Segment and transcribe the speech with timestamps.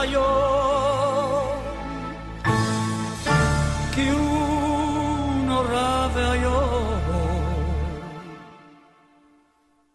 [0.00, 1.62] היום,
[3.94, 7.00] כי הוא נורא ואיום,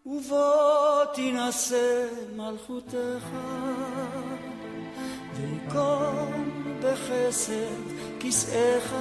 [0.05, 2.05] ובוא תינשא
[2.35, 3.27] מלכותך,
[5.33, 6.51] ויקום
[6.83, 7.83] בחסד
[8.19, 8.93] כיסאך,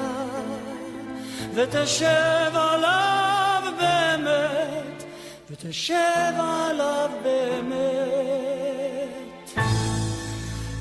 [1.54, 5.04] ותשב עליו באמת,
[5.50, 8.63] ותשב עליו באמת.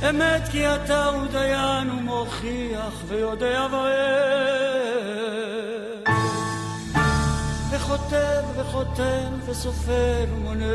[0.09, 4.03] אמת כי אתה הוא דיין ומוכיח ויודע ואוהב.
[7.71, 10.65] וכותב וחותם וסופר ומונה.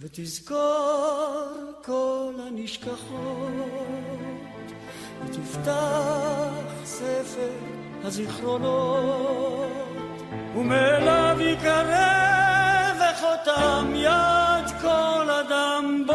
[0.00, 1.52] ותזכור
[1.84, 3.96] כל הנשכחות.
[5.24, 6.50] ותפתח
[6.84, 7.50] ספר
[8.04, 9.72] הזיכרונות,
[10.56, 11.36] ומאליו
[13.16, 16.12] יקרא וחותם יד כל אדם בו.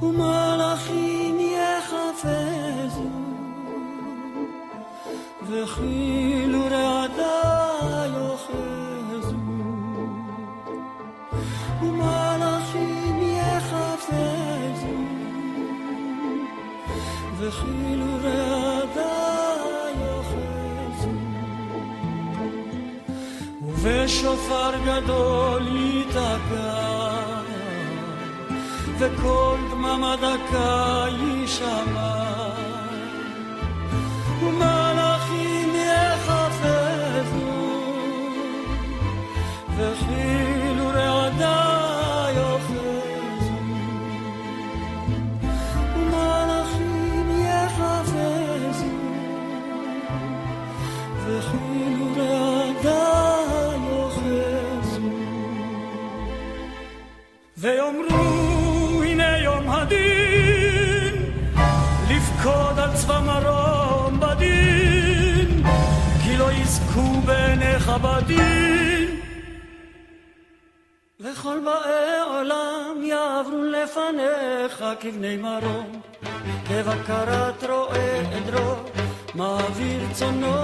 [0.02, 3.10] ומלאכים יחפזו
[5.48, 7.49] וכאילו רעדה
[23.82, 27.00] ובשופר גדול ייתקע
[28.98, 32.20] וכל דממה דקה יישמע.
[34.42, 35.09] ומלאכים
[66.90, 69.20] יזכו בעיניך בדין.
[71.20, 76.00] וכל באי עולם יעברו לפניך כבני מרום.
[76.68, 78.74] כבקרת רועה עדרו
[79.34, 80.54] מעביר צונו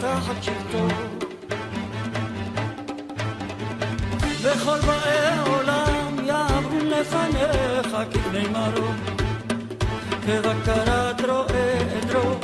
[0.00, 0.86] תחת שבטו
[4.42, 8.96] וכל באי עולם יעברו לפניך כבני מרום.
[10.26, 12.34] כבקרת רועה עדרו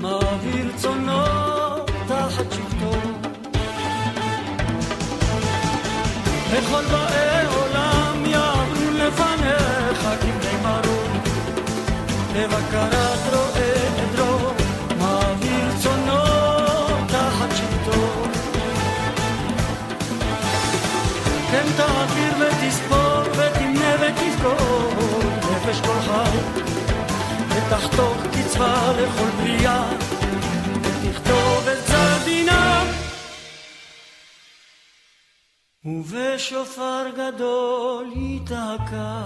[0.00, 1.45] מעביר צונו
[6.58, 11.20] וכל באי עולם יעברו לפניך כבני מרום.
[12.34, 13.72] כבקרת רועה
[14.02, 14.50] עדרו
[14.98, 16.22] מעביר צונו
[17.08, 18.22] תחת שבטו
[21.50, 24.94] כן תעביר ותספור ותמנה ותזכור
[25.38, 26.38] נפש כל חי
[27.48, 30.05] ותחתוך קצבה לכל בריאה
[35.86, 39.22] ובשופר גדול ייתקע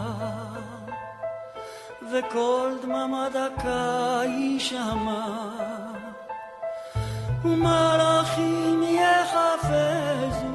[2.12, 5.26] וקול דממה דקה יישמע.
[7.44, 10.50] ומלאכים יחפזו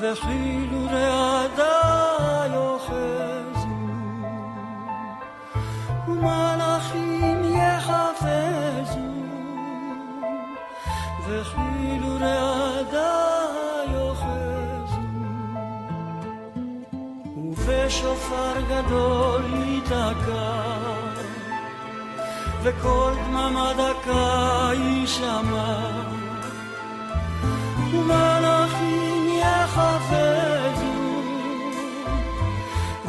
[0.00, 1.80] וכאילו רעדה
[2.54, 3.68] יאחזו.
[6.08, 9.00] ומלאכים יחפזו
[11.26, 13.31] וכאילו רעדה
[17.64, 20.62] ובשופר גדול ייתקע
[22.62, 26.02] וקול דממה דקה יישמע.
[27.92, 30.92] ומלאכים יחפזו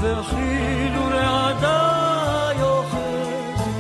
[0.01, 3.71] וכאילו רעדה יאחזו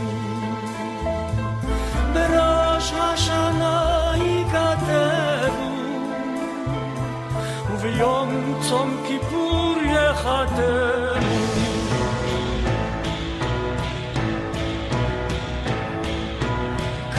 [2.13, 5.73] בראש השנה ייכתבו
[7.71, 9.42] וביום צום כיפור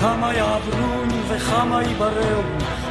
[0.05, 2.43] כמה יעברון וכמה יבראו,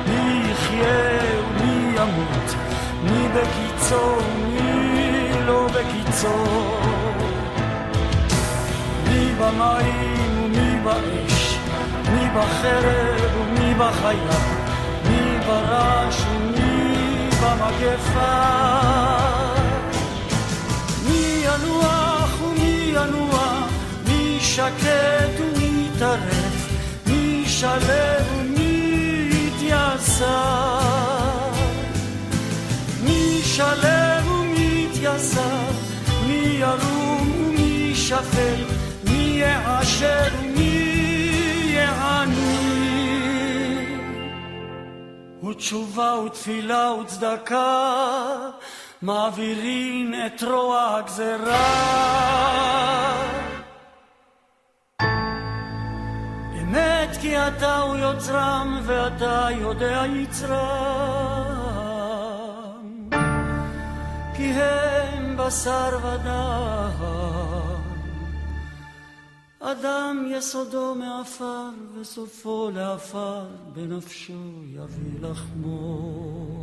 [0.08, 2.56] מי יחיה ומי ימות,
[3.04, 6.46] מי בקיצו ומי לא בקיצו.
[9.08, 11.58] מי במים ומי באש,
[12.12, 14.40] מי בחרב ומי בחיה,
[15.10, 18.64] מי ברש ומי במגפה.
[24.59, 26.59] שקט ומתערף,
[27.07, 28.27] מי שלב
[29.57, 30.29] ומתייסר.
[33.05, 35.71] מי שלב ומתייסר,
[36.27, 38.65] מי ירום ומי שפל,
[39.05, 42.69] מי יעשר ומי יעני.
[45.49, 48.51] ותשובה ותפילה וצדקה
[49.04, 51.94] מעבירין את רוע הגזרה.
[56.62, 61.50] אמת כי אתה הוא יוצרם ואתה יודע יצרם.
[64.36, 66.74] כי הם בשר ודם.
[69.60, 76.63] אדם יסודו מעפר וסופו לעפר, בנפשו יביא לחמו.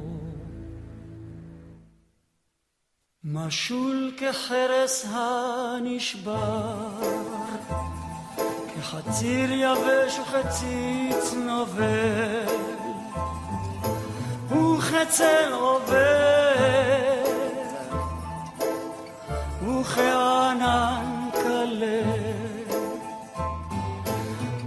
[3.24, 6.88] משול כחרס הנשבר,
[8.74, 12.44] כחציר יבש וכציץ נובל,
[14.48, 17.24] וכצל עובר,
[19.62, 22.02] וכענן כלה,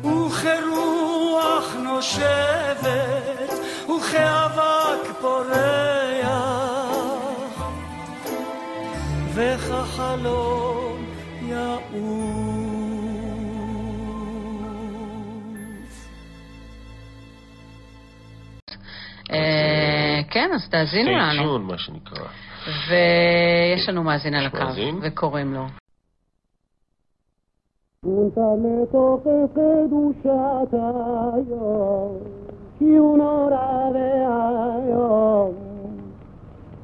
[0.04, 3.50] וכרוח נושבת,
[3.90, 5.83] וכאבק פורח.
[9.36, 11.06] וכחלום
[11.42, 11.94] יעוף.
[19.32, 21.32] אה, כן, אז תאזינו לנו.
[21.34, 22.28] סטיישון, מה שנקרא.
[22.90, 24.58] ויש לנו מאזין על הקו?
[25.02, 25.66] וקוראים לו.
[28.04, 32.18] punta לתוך קדושת היום,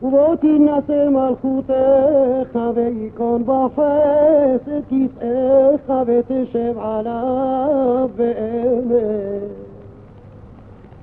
[0.10, 9.50] ובוא תינשא מלכותך, וייכון בחסד כיסאך, ותשב עליו באמת.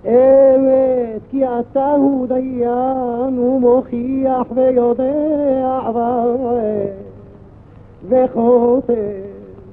[0.07, 5.17] אמת, כי אתה הוא דיין, ומוכיח ויודע.
[8.09, 8.93] וחוטא,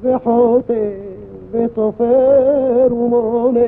[0.02, 0.90] וחוטא,
[1.52, 3.60] וסופר ומונה,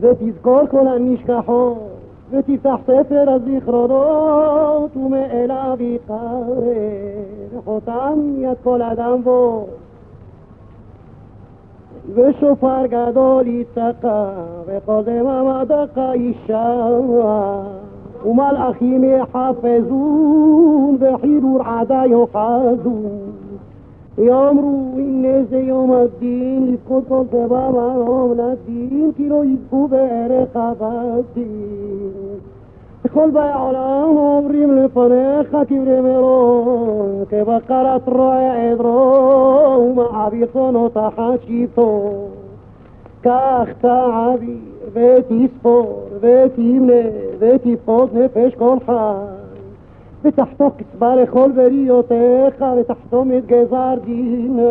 [0.00, 1.95] ותזכור כל הנשכחות,
[2.30, 6.56] ותפתח ספר הזיכרונות, ומאליו יתחרר,
[7.54, 9.66] וחותם יד כל אדם בו.
[12.14, 14.28] ושופר גדול יצעקה,
[14.66, 17.62] וכל דממדך יישמע,
[18.26, 23.45] ומלאכים יחפזון, וחירור עדה יאחזון.
[24.18, 32.12] יאמרו הנה זה יום הדין, לבכות כל דבר מרום לדין, כי לא יזכו בערך הבדין.
[33.04, 42.12] וכל באי העולם אומרים לפניך קברי מרון, כבקרת רועה עדרו, ומעביר צונו תחת שבטו.
[43.20, 44.56] קח תעביר
[44.92, 47.02] ותספור ותמנה
[47.38, 49.35] ותפקוד נפש כל חי.
[50.26, 54.66] ותחתוך קצבה לכל בריותיך ותחתום את גזר דינם.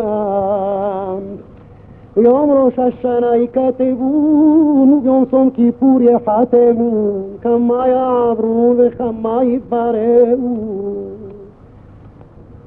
[2.16, 10.56] ביום ראש השנה ייכתבון וביום צום כיפור יחתמו כמה יעברו וכמה יתבררו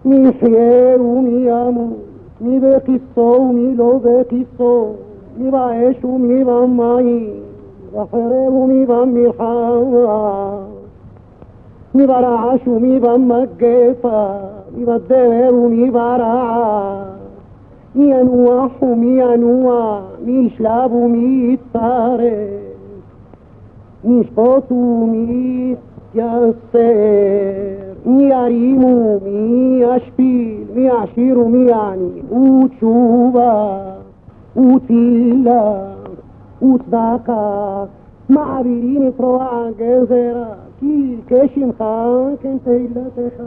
[0.05, 1.93] מי יחיה ומי ימות
[2.41, 4.93] מי בכיסו ומי לא בכיסו
[5.38, 7.29] מי באש ומי במים
[7.93, 10.58] בחרב ומי במלחמה
[11.96, 14.27] מי ברעש ומי במגפה,
[14.77, 17.08] מי בדבר ומי ברעש,
[17.96, 22.22] מי ינוח ומי ינוע, מי ישלב ומי יצטרף,
[24.03, 25.75] מי ישפוט ומי
[26.13, 26.79] יתייסר,
[28.05, 33.79] מי ירים ומי ישפיל, מי יעשיר ומי יעני, ותשובה,
[34.55, 35.74] ותפילה,
[36.62, 37.84] וצדקה,
[40.79, 41.83] כי כשמך
[42.41, 43.43] כן תהילתך.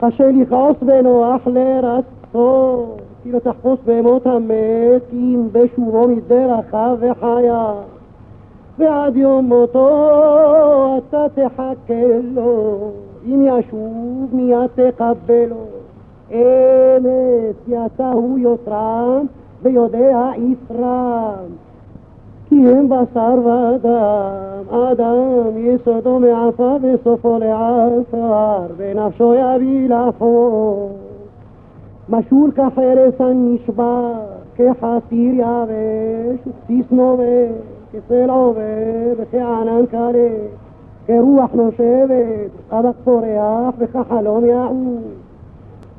[0.00, 7.72] קשה לכעוס ונוח לרצות, כי לא תחפוש במות המת, אם בשובו מדרכיו וחיה.
[8.78, 12.90] ועד יום מותו אתה תחכה לו,
[13.26, 15.56] אם ישוב מיד תקבלו.
[16.30, 19.26] אמת, כי אתה הוא יותרם
[19.62, 21.67] ויודע יתרם.
[22.66, 30.90] הם בשר ודם, אדם יסודו מעפר וסופו לעפר, ונפשו יביא לחור.
[32.08, 34.12] משול כחרס הנשבר,
[34.56, 37.52] כחסיר יבש, וכסיס נובש,
[37.92, 40.28] כסל עובר, וכענן קלה,
[41.06, 45.02] כרוח נושבת, כבק פורח, וכחלום יעוף.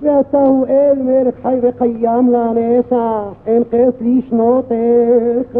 [0.01, 5.57] ואתה הוא אל מלך חי וקיים לנצח, אין חס לשנותיך.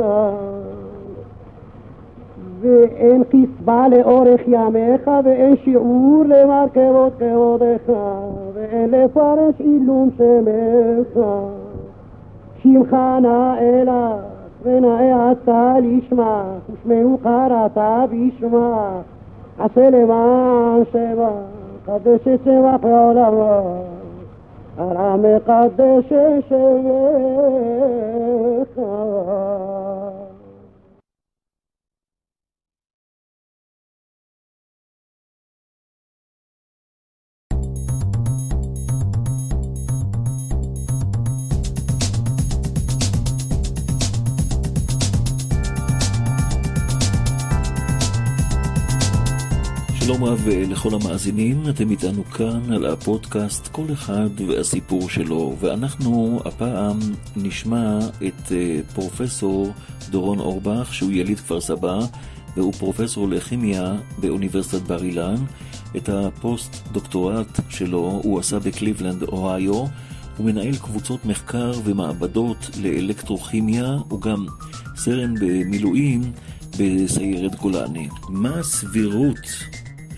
[2.62, 7.94] ואין חסבה לאורך ימיך, ואין שיעור למרכבות כבודך,
[8.54, 11.24] ואין לפרש עילום שמך.
[12.64, 14.16] שמך נאה
[14.64, 17.78] ונאה אתה לשמה, ושמנו קראת
[18.12, 19.02] בשמה,
[19.60, 21.32] עשה למען שמה,
[21.86, 23.62] קדש את שמך לעולמו,
[24.78, 26.80] הרע מקדש את שמך.
[50.10, 57.00] שלום רב לכל המאזינים, אתם איתנו כאן על הפודקאסט כל אחד והסיפור שלו, ואנחנו הפעם
[57.36, 59.74] נשמע את אה, פרופסור
[60.10, 62.00] דורון אורבך, שהוא יליד כפר סבא,
[62.56, 65.36] והוא פרופסור לכימיה באוניברסיטת בר אילן.
[65.98, 69.74] את הפוסט דוקטורט שלו הוא עשה בקליבלנד, אוהיו.
[70.38, 74.46] הוא מנהל קבוצות מחקר ומעבדות לאלקטרוכימיה, הוא גם
[74.96, 76.22] סרן במילואים
[76.80, 78.10] בסיירת גולני.
[78.30, 79.38] מה הסבירות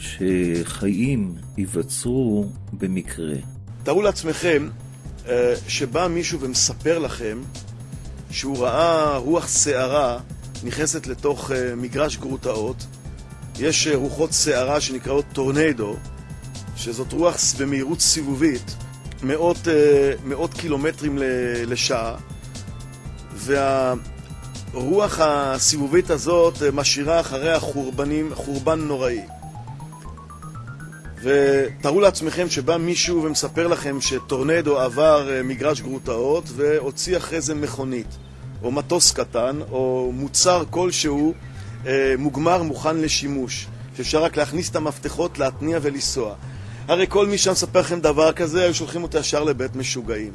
[0.02, 3.36] שחיים ייווצרו במקרה.
[3.84, 4.70] תארו לעצמכם
[5.28, 7.42] אה, שבא מישהו ומספר לכם
[8.32, 10.20] שהוא ראה רוח סערה
[10.64, 12.86] נכנסת לתוך אה, מגרש גרוטאות.
[13.60, 15.96] יש אה, רוחות סערה שנקראות טורנדו,
[16.76, 18.76] שזאת רוח במהירות סיבובית,
[19.24, 19.68] מאות,
[20.26, 21.18] מאות קילומטרים
[21.68, 22.16] לשעה,
[23.36, 29.22] והרוח הסיבובית הזאת משאירה אחריה חורבנים, חורבן נוראי.
[31.22, 38.18] ותארו לעצמכם שבא מישהו ומספר לכם שטורנדו עבר אה, מגרש גרוטאות והוציא אחרי זה מכונית,
[38.64, 41.34] או מטוס קטן, או מוצר כלשהו
[41.88, 46.36] אה, מוגמר מוכן לשימוש, שאפשר רק להכניס את המפתחות, להתניע ולנסוע.
[46.88, 50.32] הרי כל מי שמספר לכם דבר כזה, היו שולחים אותו ישר לבית משוגעים.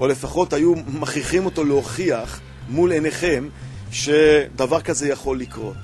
[0.00, 3.48] או לפחות היו מכריחים אותו להוכיח מול עיניכם
[3.90, 5.76] שדבר כזה יכול לקרות.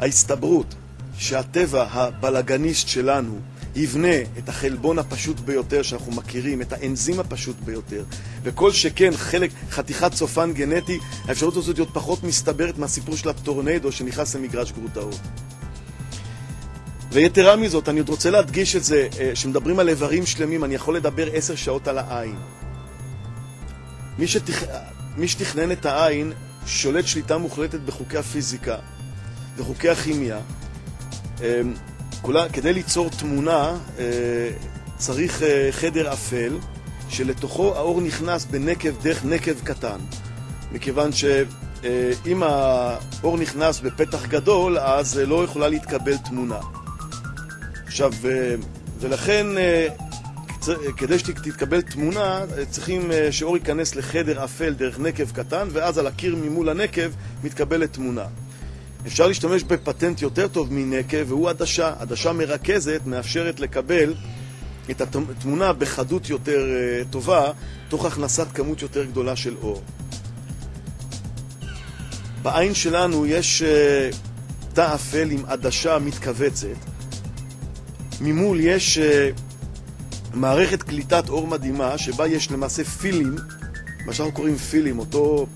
[0.00, 0.74] ההסתברות
[1.18, 3.38] שהטבע הבלגניסט שלנו
[3.78, 8.04] יבנה את החלבון הפשוט ביותר שאנחנו מכירים, את האנזים הפשוט ביותר,
[8.42, 14.36] וכל שכן חלק, חתיכת צופן גנטי, האפשרות הזאת להיות פחות מסתברת מהסיפור של הטורנדו שנכנס
[14.36, 15.20] למגרש גרוטאות.
[17.12, 19.32] ויתרה מזאת, אני עוד רוצה להדגיש את זה, אה,
[19.80, 22.36] על איברים שלמים, אני יכול לדבר עשר שעות על העין.
[24.18, 24.64] מי, שתכ...
[25.16, 26.32] מי שתכנן את העין
[26.66, 28.76] שולט שליטה מוחלטת בחוקי הפיזיקה
[29.56, 30.40] וחוקי הכימיה.
[32.52, 34.04] כדי ליצור תמונה אה,
[34.96, 36.58] צריך אה, חדר אפל
[37.08, 39.98] שלתוכו האור נכנס בנקב דרך נקב קטן.
[40.72, 46.58] מכיוון שאם אה, האור נכנס בפתח גדול אז לא יכולה להתקבל תמונה.
[47.86, 48.12] עכשיו,
[49.00, 49.46] ולכן
[50.96, 56.68] כדי שתתקבל תמונה צריכים שאור ייכנס לחדר אפל דרך נקב קטן ואז על הקיר ממול
[56.68, 57.10] הנקב
[57.44, 58.24] מתקבלת תמונה
[59.08, 61.92] אפשר להשתמש בפטנט יותר טוב מנקב, והוא עדשה.
[61.98, 64.14] עדשה מרכזת מאפשרת לקבל
[64.90, 67.50] את התמונה בחדות יותר uh, טובה,
[67.88, 69.82] תוך הכנסת כמות יותר גדולה של אור.
[72.42, 74.16] בעין שלנו יש uh,
[74.72, 76.66] תא אפל עם עדשה מתכווצת.
[78.20, 79.40] ממול יש uh,
[80.34, 83.36] מערכת קליטת אור מדהימה, שבה יש למעשה פילים,
[84.06, 85.46] מה שאנחנו קוראים פילים, אותו...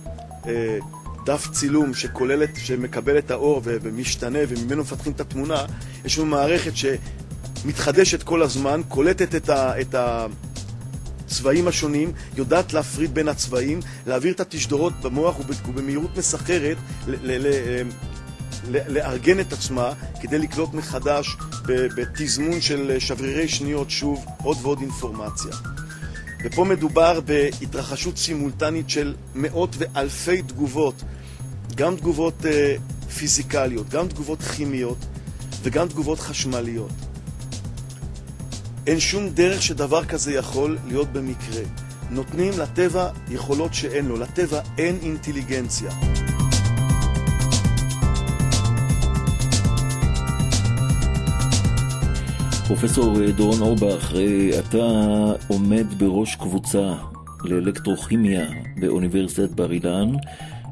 [1.25, 5.65] דף צילום שכולל, שמקבל את האור ומשתנה וממנו מפתחים את התמונה,
[6.05, 13.29] יש לנו מערכת שמתחדשת כל הזמן, קולטת את, ה, את הצבעים השונים, יודעת להפריד בין
[13.29, 16.77] הצבעים, להעביר את התשדורות במוח ובמהירות מסחרת,
[18.69, 21.37] לארגן את עצמה כדי לקלוט מחדש
[21.67, 25.53] בתזמון של שברירי שניות שוב עוד ועוד אינפורמציה.
[26.45, 31.03] ופה מדובר בהתרחשות סימולטנית של מאות ואלפי תגובות,
[31.75, 32.77] גם תגובות אה,
[33.19, 34.99] פיזיקליות, גם תגובות כימיות
[35.63, 36.91] וגם תגובות חשמליות.
[38.87, 41.63] אין שום דרך שדבר כזה יכול להיות במקרה.
[42.11, 45.91] נותנים לטבע יכולות שאין לו, לטבע אין אינטליגנציה.
[52.73, 54.87] פרופסור אה, דורון אורבך, אה, אתה
[55.49, 56.95] עומד בראש קבוצה
[57.45, 58.47] לאלקטרוכימיה
[58.81, 60.13] באוניברסיטת בר אילן,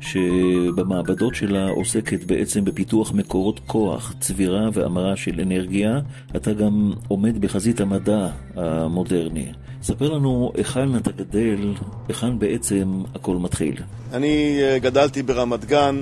[0.00, 6.00] שבמעבדות שלה עוסקת בעצם בפיתוח מקורות כוח, צבירה והמרה של אנרגיה.
[6.36, 9.46] אתה גם עומד בחזית המדע המודרני.
[9.82, 11.74] ספר לנו היכן אתה גדל,
[12.08, 13.74] היכן בעצם הכל מתחיל.
[14.12, 15.96] אני אה, גדלתי ברמת גן,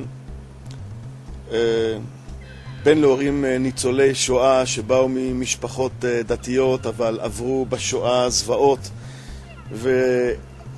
[2.82, 5.92] בן להורים אה, ניצולי שואה שבאו ממשפחות
[6.26, 8.90] דתיות אבל עברו בשואה זוועות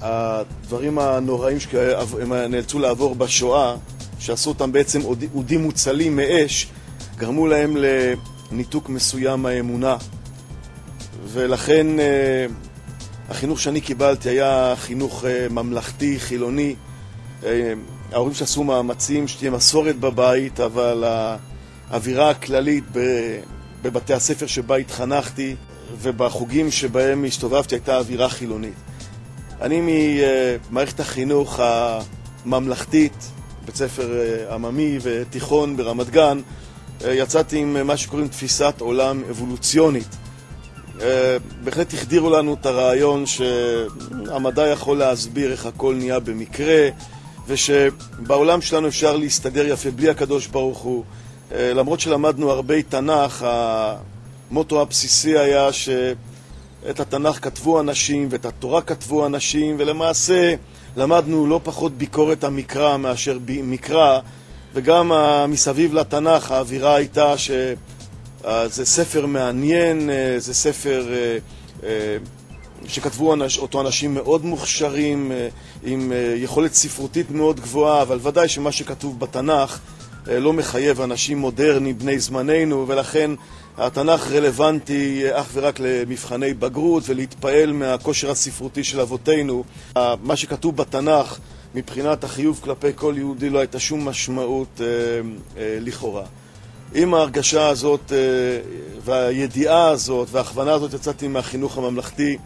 [0.01, 3.77] והדברים הנוראים שהם נאלצו לעבור בשואה,
[4.19, 5.01] שעשו אותם בעצם
[5.35, 6.67] אודים מוצלים מאש,
[7.17, 9.97] גרמו להם לניתוק מסוים מהאמונה
[11.27, 11.87] ולכן
[13.31, 16.75] החינוך שאני קיבלתי היה חינוך אה, ממלכתי, חילוני.
[17.45, 17.73] אה,
[18.13, 21.05] ההורים שעשו מאמצים שתהיה מסורת בבית, אבל
[21.91, 22.85] האווירה הכללית
[23.83, 25.57] בבתי הספר שבה התחנכתי
[26.03, 28.75] ובחוגים שבהם הסתובבתי הייתה אווירה חילונית.
[29.61, 29.81] אני
[30.71, 33.31] ממערכת החינוך הממלכתית,
[33.65, 36.41] בית ספר אה, עממי ותיכון ברמת גן,
[37.05, 40.17] יצאתי עם מה שקוראים תפיסת עולם אבולוציונית.
[41.01, 46.89] אה, בהחלט החדירו לנו את הרעיון שהמדע יכול להסביר איך הכל נהיה במקרה
[47.47, 51.05] ושבעולם שלנו אפשר להסתדר יפה בלי הקדוש ברוך הוא.
[51.55, 53.47] אה, למרות שלמדנו הרבה תנ"ך,
[54.51, 60.55] המוטו הבסיסי היה שאת התנ"ך כתבו אנשים ואת התורה כתבו אנשים ולמעשה
[60.97, 64.21] למדנו לא פחות ביקורת המקרא מאשר מקרא
[64.75, 65.13] וגם
[65.49, 67.51] מסביב לתנ"ך האווירה הייתה ש...
[68.47, 71.07] אה, ספר מעניין, אה, זה ספר
[72.87, 75.33] שכתבו אותו אנשים מאוד מוכשרים,
[75.85, 79.79] עם יכולת ספרותית מאוד גבוהה, אבל ודאי שמה שכתוב בתנ"ך
[80.27, 83.31] לא מחייב אנשים מודרניים, בני זמננו, ולכן
[83.79, 89.65] התנ"ך רלוונטי אך ורק למבחני בגרות ולהתפעל מהכושר הספרותי של אבותינו.
[90.23, 91.39] מה שכתוב בתנ"ך
[91.75, 94.87] מבחינת החיוב כלפי כל יהודי לא הייתה שום משמעות אה,
[95.57, 96.25] אה, לכאורה.
[96.95, 98.19] עם ההרגשה הזאת אה,
[99.05, 102.39] והידיעה הזאת וההכוונה הזאת יצאתי מהחינוך הממלכתי.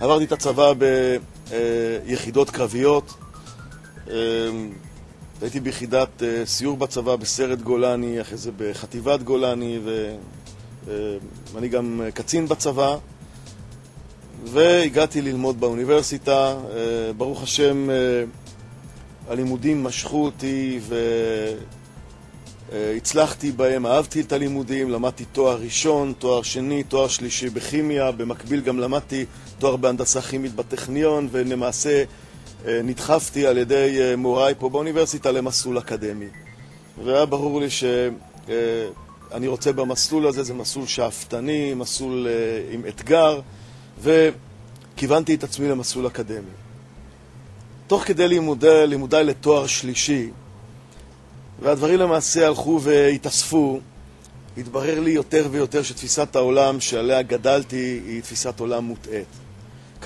[0.00, 0.72] עברתי את הצבא
[2.06, 3.14] ביחידות קרביות.
[5.42, 9.78] אה, הייתי ביחידת אה, סיור בצבא בסרט גולני, אחרי זה בחטיבת גולני,
[11.54, 12.96] ואני גם קצין בצבא.
[14.44, 16.56] והגעתי ללמוד באוניברסיטה.
[17.16, 17.88] ברוך השם,
[19.28, 20.94] הלימודים משכו אותי, ו...
[22.72, 28.60] אה, הצלחתי בהם, אהבתי את הלימודים, למדתי תואר ראשון, תואר שני, תואר שלישי בכימיה, במקביל
[28.60, 29.24] גם למדתי
[29.58, 32.04] תואר בהנדסה כימית בטכניון, ולמעשה אה,
[32.64, 36.26] נדחפתי על ידי אה, מוריי פה באוניברסיטה למסלול אקדמי.
[37.04, 42.26] והיה ברור לי שאני רוצה במסלול הזה, זה מסלול שאפתני, מסלול
[42.70, 43.40] עם אתגר,
[44.02, 46.50] וכיוונתי את עצמי למסלול אקדמי.
[47.86, 50.30] תוך כדי לימודי, לימודיי לתואר שלישי,
[51.62, 53.80] והדברים למעשה הלכו והתאספו.
[54.58, 59.26] התברר לי יותר ויותר שתפיסת העולם שעליה גדלתי היא תפיסת עולם מוטעית.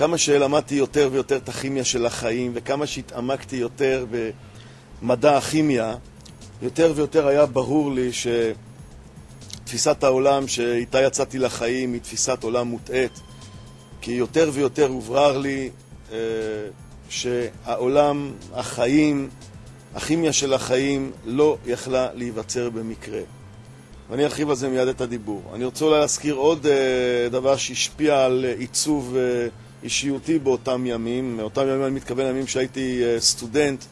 [0.01, 4.05] כמה שלמדתי יותר ויותר את הכימיה של החיים, וכמה שהתעמקתי יותר
[5.01, 5.95] במדע הכימיה,
[6.61, 8.09] יותר ויותר היה ברור לי
[9.63, 13.21] שתפיסת העולם שאיתה יצאתי לחיים היא תפיסת עולם מוטעית.
[14.01, 15.69] כי יותר ויותר הוברר לי
[16.11, 16.17] אה,
[17.09, 19.29] שהעולם, החיים,
[19.95, 23.21] הכימיה של החיים לא יכלה להיווצר במקרה.
[24.09, 25.41] ואני ארחיב על זה מיד את הדיבור.
[25.53, 26.69] אני רוצה אולי להזכיר עוד uh,
[27.31, 31.37] דבר שהשפיע על עיצוב uh, אישיותי באותם ימים.
[31.37, 33.83] באותם ימים אני מתכוון לימים שהייתי uh, סטודנט,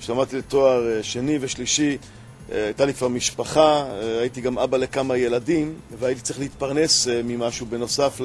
[0.00, 1.96] שלמדתי לתואר uh, שני ושלישי.
[2.00, 3.84] Uh, הייתה לי כבר משפחה,
[4.20, 8.20] הייתי גם אבא לכמה ילדים, והייתי צריך להתפרנס ממשהו בנוסף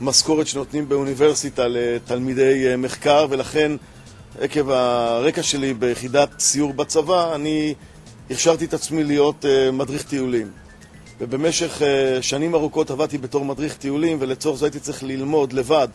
[0.00, 3.72] למשכורת שנותנים באוניברסיטה לתלמידי מחקר, ולכן
[4.40, 7.74] עקב הרקע שלי ביחידת סיור בצבא, אני
[8.30, 10.50] הכשרתי את עצמי להיות מדריך טיולים.
[11.20, 11.82] ובמשך
[12.20, 15.88] שנים ארוכות עבדתי בתור מדריך טיולים, ולצורך זה הייתי צריך ללמוד לבד,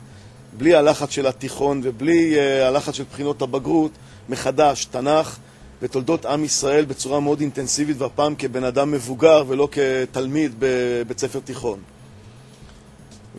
[0.57, 3.91] בלי הלחץ של התיכון ובלי uh, הלחץ של בחינות הבגרות,
[4.29, 5.37] מחדש, תנ"ך
[5.81, 11.79] ותולדות עם ישראל בצורה מאוד אינטנסיבית, והפעם כבן אדם מבוגר ולא כתלמיד בבית ספר תיכון.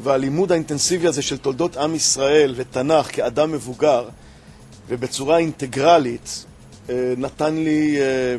[0.02, 4.08] והלימוד האינטנסיבי הזה של תולדות עם ישראל ותנ"ך כאדם מבוגר,
[4.88, 6.44] ובצורה אינטגרלית
[6.90, 8.36] אה, נתן לי אה,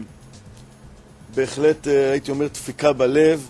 [1.35, 3.49] בהחלט, הייתי אומר, דפיקה בלב.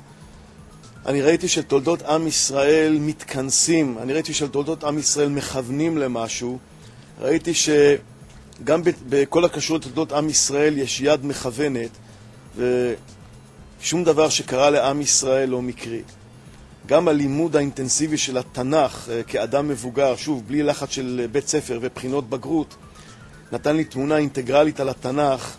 [1.06, 6.58] אני ראיתי שתולדות עם ישראל מתכנסים, אני ראיתי שתולדות עם ישראל מכוונים למשהו,
[7.22, 11.90] ראיתי שגם בכל הקשור לתולדות עם ישראל יש יד מכוונת
[12.58, 16.02] ושום דבר שקרה לעם ישראל לא מקרי.
[16.88, 22.76] גם הלימוד האינטנסיבי של התנ"ך כאדם מבוגר, שוב, בלי לחץ של בית ספר ובחינות בגרות,
[23.52, 25.56] נתן לי תמונה אינטגרלית על התנ"ך,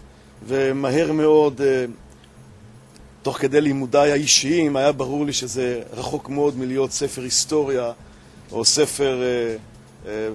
[0.46, 1.84] ומהר מאוד, אה,
[3.24, 7.92] תוך כדי לימודיי האישיים, היה ברור לי שזה רחוק מאוד מלהיות ספר היסטוריה,
[8.52, 9.56] או ספר אה,
[10.06, 10.28] אה,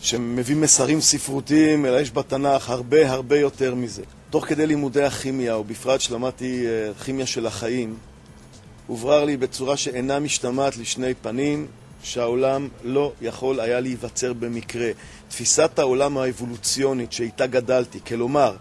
[0.00, 4.02] שמביא מסרים ספרותיים, אלא יש בתנ"ך הרבה הרבה יותר מזה.
[4.30, 7.96] תוך כדי לימודי הכימיה, ובפרט שלמדתי אה, כימיה של החיים,
[8.86, 11.66] הוברר לי בצורה שאינה משתמעת לשני פנים,
[12.02, 14.90] שהעולם לא יכול היה להיווצר במקרה.
[15.28, 18.56] תפיסת העולם האבולוציונית שאיתה גדלתי, כלומר,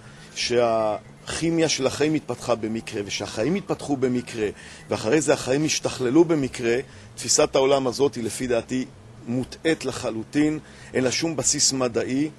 [1.28, 4.50] שהכימיה של החיים התפתחה במקרה, ושהחיים התפתחו במקרה,
[4.90, 6.78] ואחרי זה החיים השתכללו במקרה,
[7.16, 8.86] תפיסת העולם הזאת היא לפי דעתי
[9.28, 10.60] מוטעית לחלוטין,
[10.94, 12.30] אין לה שום בסיס מדעי.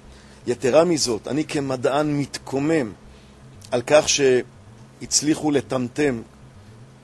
[0.47, 2.91] יתרה מזאת, אני כמדען מתקומם
[3.71, 6.21] על כך שהצליחו לטמטם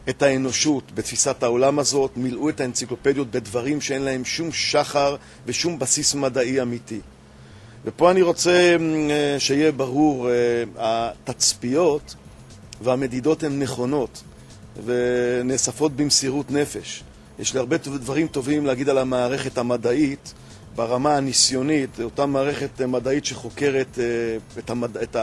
[0.09, 6.15] את האנושות בתפיסת העולם הזאת, מילאו את האנציקלופדיות בדברים שאין להם שום שחר ושום בסיס
[6.15, 6.99] מדעי אמיתי.
[7.85, 8.77] ופה אני רוצה
[9.09, 10.33] אה, שיהיה ברור, אה,
[10.77, 12.15] התצפיות
[12.81, 14.23] והמדידות הן נכונות
[14.85, 17.03] ונאספות במסירות נפש.
[17.39, 20.33] יש לי הרבה דברים טובים להגיד על המערכת המדעית
[20.75, 24.05] ברמה הניסיונית, אותה מערכת מדעית שחוקרת אה,
[24.59, 25.15] את המדע, את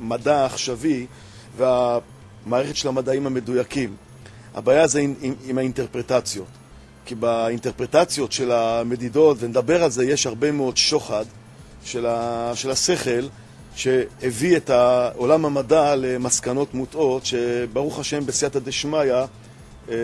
[0.00, 1.06] המדע העכשווי
[1.56, 3.96] והמערכת של המדעים המדויקים.
[4.54, 6.46] הבעיה זה עם, עם, עם האינטרפרטציות.
[7.06, 11.24] כי באינטרפרטציות של המדידות, ונדבר על זה, יש הרבה מאוד שוחד
[11.86, 13.26] של, ה, של השכל
[13.76, 14.70] שהביא את
[15.16, 19.12] עולם המדע למסקנות מוטעות, שברוך השם בסייעתא דשמיא
[19.88, 19.94] אה,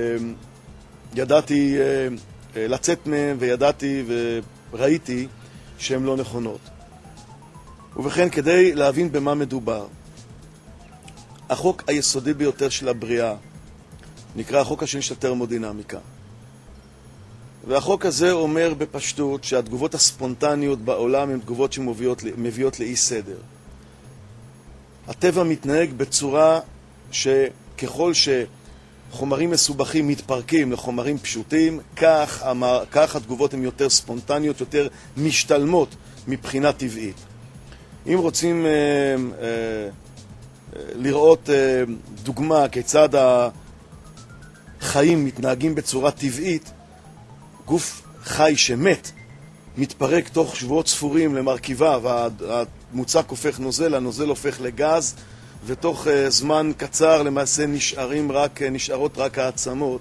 [1.15, 2.09] ידעתי אה,
[2.57, 4.05] אה, לצאת מהם וידעתי
[4.73, 5.27] וראיתי
[5.79, 6.61] שהן לא נכונות.
[7.97, 9.87] ובכן, כדי להבין במה מדובר,
[11.51, 13.35] החוק היסודי ביותר של הבריאה
[14.37, 15.99] נקרא החוק השני של הטרמודינמיקה.
[17.67, 23.37] והחוק הזה אומר בפשטות שהתגובות הספונטניות בעולם הן תגובות שמביאות לאי סדר.
[25.09, 26.61] הטבע מתנהג בצורה
[27.11, 35.95] שככל שחומרים מסובכים מתפרקים לחומרים פשוטים, כך, המר, כך התגובות הן יותר ספונטניות, יותר משתלמות
[36.29, 37.17] מבחינה טבעית.
[38.07, 38.71] אם רוצים אה,
[39.43, 39.89] אה,
[40.95, 41.83] לראות אה,
[42.23, 43.09] דוגמה כיצד
[44.81, 46.73] החיים מתנהגים בצורה טבעית,
[47.73, 49.11] גוף חי שמת
[49.77, 55.15] מתפרק תוך שבועות ספורים למרכיבה והמוצק הופך נוזל, הנוזל הופך לגז
[55.67, 60.01] ותוך uh, זמן קצר למעשה נשארים רק, uh, נשארות רק העצמות.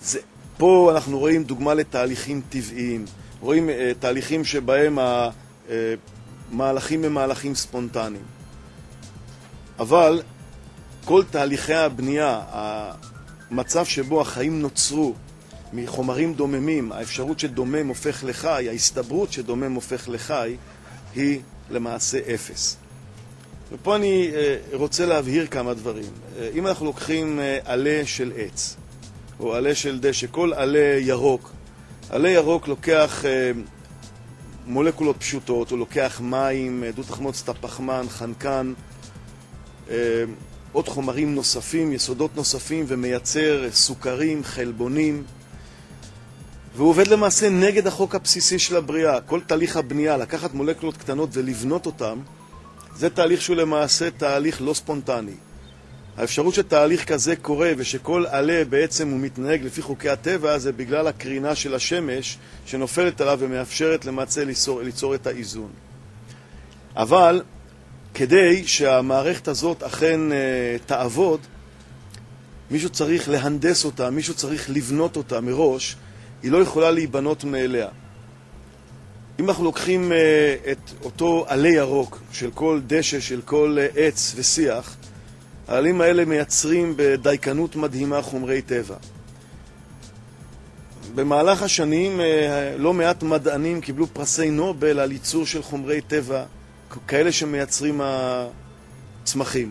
[0.00, 0.18] זה,
[0.56, 3.04] פה אנחנו רואים דוגמה לתהליכים טבעיים,
[3.40, 4.98] רואים uh, תהליכים שבהם
[6.50, 8.24] המהלכים הם מהלכים ספונטניים.
[9.78, 10.22] אבל
[11.04, 12.40] כל תהליכי הבנייה,
[13.50, 15.14] המצב שבו החיים נוצרו
[15.72, 20.56] מחומרים דוממים, האפשרות שדומם הופך לחי, ההסתברות שדומם הופך לחי,
[21.14, 22.76] היא למעשה אפס.
[23.72, 26.12] ופה אני אה, רוצה להבהיר כמה דברים.
[26.38, 28.76] אה, אם אנחנו לוקחים אה, עלה של עץ,
[29.40, 31.52] או עלה של דשא, כל עלה ירוק,
[32.10, 33.24] עלה ירוק לוקח
[34.66, 38.72] מולקולות פשוטות, הוא לוקח מים, דו תחמוצת הפחמן, חנקן,
[40.72, 45.22] עוד חומרים נוספים, יסודות נוספים, ומייצר סוכרים, חלבונים,
[46.80, 49.20] והוא עובד למעשה נגד החוק הבסיסי של הבריאה.
[49.20, 52.18] כל תהליך הבנייה, לקחת מולקולות קטנות ולבנות אותן,
[52.96, 55.34] זה תהליך שהוא למעשה תהליך לא ספונטני.
[56.16, 61.54] האפשרות שתהליך כזה קורה ושכל עלה בעצם הוא מתנהג לפי חוקי הטבע זה בגלל הקרינה
[61.54, 65.70] של השמש שנופלת עליו ומאפשרת למעשה ליצור, ליצור את האיזון.
[66.96, 67.42] אבל
[68.14, 70.34] כדי שהמערכת הזאת אכן uh,
[70.86, 71.40] תעבוד,
[72.70, 75.96] מישהו צריך להנדס אותה, מישהו צריך לבנות אותה מראש,
[76.42, 77.88] היא לא יכולה להיבנות מאליה.
[79.40, 84.32] אם אנחנו לוקחים uh, את אותו עלה ירוק של כל דשא, של כל uh, עץ
[84.36, 84.96] ושיח,
[85.68, 88.96] העלים האלה מייצרים בדייקנות מדהימה חומרי טבע.
[91.14, 92.22] במהלך השנים uh,
[92.78, 96.44] לא מעט מדענים קיבלו פרסי נובל על ייצור של חומרי טבע,
[97.08, 99.70] כאלה שמייצרים הצמחים.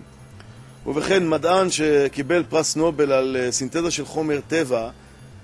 [0.86, 4.90] ובכן, מדען שקיבל פרס נובל על סינתזה של חומר טבע,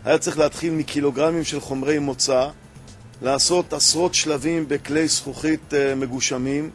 [0.06, 2.48] היה צריך להתחיל מקילוגרמים של חומרי מוצא,
[3.22, 6.70] לעשות עשרות שלבים בכלי זכוכית אה, מגושמים,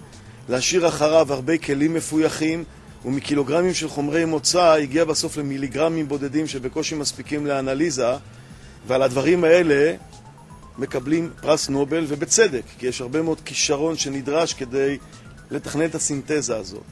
[0.49, 2.65] להשאיר אחריו הרבה כלים מפויחים,
[3.05, 8.13] ומקילוגרמים של חומרי מוצא הגיע בסוף למיליגרמים בודדים שבקושי מספיקים לאנליזה,
[8.87, 9.95] ועל הדברים האלה
[10.79, 14.99] מקבלים פרס נובל, ובצדק, כי יש הרבה מאוד כישרון שנדרש כדי
[15.51, 16.83] לתכנן את הסינתזה הזאת.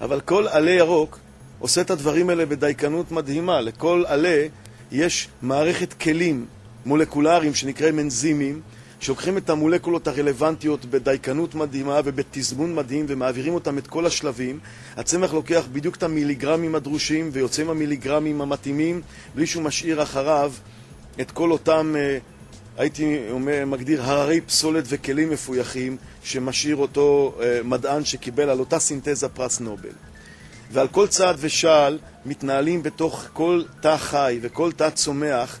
[0.00, 1.18] אבל כל עלה ירוק
[1.58, 3.60] עושה את הדברים האלה בדייקנות מדהימה.
[3.60, 4.46] לכל עלה
[4.92, 6.46] יש מערכת כלים
[6.86, 8.60] מולקולריים שנקראים אנזימים,
[9.00, 14.58] שלוקחים את המולקולות הרלוונטיות בדייקנות מדהימה ובתזמון מדהים ומעבירים אותם את כל השלבים.
[14.96, 19.00] הצמח לוקח בדיוק את המיליגרמים הדרושים ויוצא עם המיליגרמים המתאימים
[19.34, 20.52] בלי שהוא משאיר אחריו
[21.20, 22.18] את כל אותם, אה,
[22.76, 29.28] הייתי אומר, מגדיר הררי פסולת וכלים מפויחים שמשאיר אותו אה, מדען שקיבל על אותה סינתזה
[29.28, 30.09] פרס נובל.
[30.70, 35.58] ועל כל צעד ושעל מתנהלים בתוך כל תא חי וכל תא צומח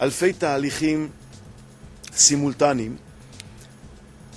[0.00, 1.08] אלפי תהליכים
[2.12, 2.96] סימולטניים.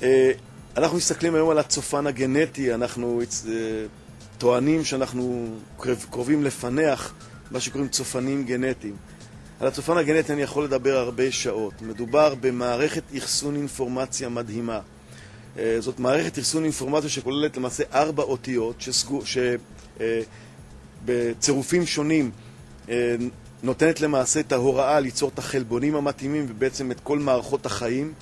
[0.03, 0.31] אה,
[0.77, 3.53] אנחנו מסתכלים היום על הצופן הגנטי, אנחנו אה,
[4.37, 5.55] טוענים שאנחנו
[6.09, 7.13] קרובים לפנח
[7.51, 8.95] מה שקוראים צופנים גנטיים.
[9.59, 11.81] על הצופן הגנטי אני יכול לדבר הרבה שעות.
[11.81, 14.79] מדובר במערכת אחסון אינפורמציה מדהימה.
[15.57, 18.81] אה, זאת מערכת אחסון אינפורמציה שכוללת למעשה ארבע אותיות
[21.05, 22.31] שבצירופים שונים
[23.63, 28.13] נותנת למעשה את ההוראה ליצור את החלבונים המתאימים ובעצם את כל מערכות החיים.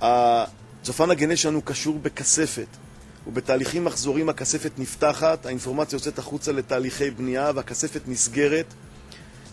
[0.00, 2.66] הצופן הגנה שלנו קשור בכספת,
[3.26, 8.66] ובתהליכים מחזורים הכספת נפתחת, האינפורמציה יוצאת החוצה לתהליכי בנייה והכספת נסגרת.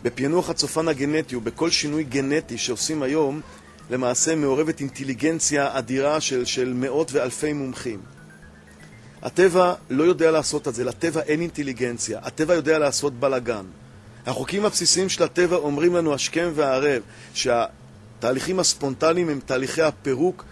[0.04, 3.42] בפענוח הצופן הגנטי ובכל שינוי גנטי שעושים היום,
[3.90, 8.15] למעשה מעורבת אינטליגנציה אדירה של, של מאות ואלפי מומחים.
[9.26, 13.66] הטבע לא יודע לעשות את זה, לטבע אין אינטליגנציה, הטבע יודע לעשות בלאגן.
[14.26, 17.02] החוקים הבסיסיים של הטבע אומרים לנו השכם והערב
[17.34, 20.46] שהתהליכים הספונטניים הם תהליכי הפירוק,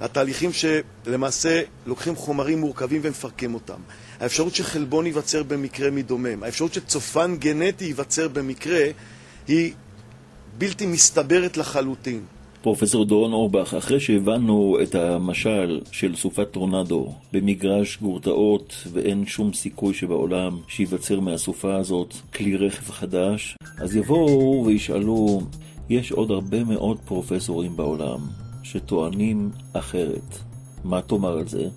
[0.00, 3.80] התהליכים שלמעשה לוקחים חומרים מורכבים ומפרקים אותם.
[4.20, 8.84] האפשרות שחלבון ייווצר במקרה מדומם, האפשרות שצופן גנטי ייווצר במקרה
[9.48, 9.72] היא
[10.58, 12.22] בלתי מסתברת לחלוטין.
[12.62, 19.94] פרופסור דורון אורבך, אחרי שהבנו את המשל של סופת טורנדו במגרש גורטאות ואין שום סיכוי
[19.94, 25.40] שבעולם שייווצר מהסופה הזאת כלי רכב חדש, אז יבואו וישאלו,
[25.90, 28.20] יש עוד הרבה מאוד פרופסורים בעולם
[28.62, 30.38] שטוענים אחרת.
[30.84, 31.68] מה תאמר על זה?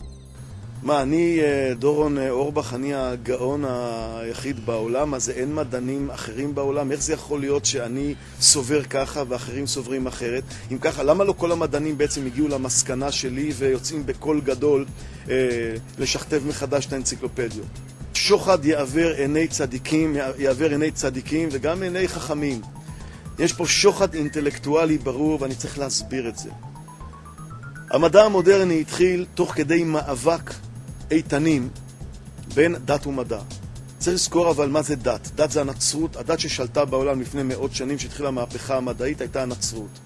[0.83, 6.91] מה, אני, אה, דורון אה, אורבך, אני הגאון היחיד בעולם, אז אין מדענים אחרים בעולם?
[6.91, 10.43] איך זה יכול להיות שאני סובר ככה ואחרים סוברים אחרת?
[10.71, 14.85] אם ככה, למה לא כל המדענים בעצם הגיעו למסקנה שלי ויוצאים בקול גדול
[15.29, 15.35] אה,
[15.99, 17.67] לשכתב מחדש את האנציקלופדיות?
[18.13, 22.61] שוחד יעבר עיני צדיקים, יעבר עיני צדיקים וגם עיני חכמים.
[23.39, 26.49] יש פה שוחד אינטלקטואלי ברור ואני צריך להסביר את זה.
[27.91, 30.53] המדע המודרני התחיל תוך כדי מאבק
[31.11, 31.69] איתנים
[32.53, 33.39] בין דת ומדע.
[33.99, 35.31] צריך לזכור אבל מה זה דת.
[35.35, 39.99] דת זה הנצרות, הדת ששלטה בעולם לפני מאות שנים, שהתחילה המהפכה המדעית, הייתה הנצרות.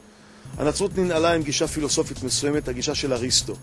[0.57, 3.55] הנצרות ננעלה עם גישה פילוסופית מסוימת, הגישה של אריסטו.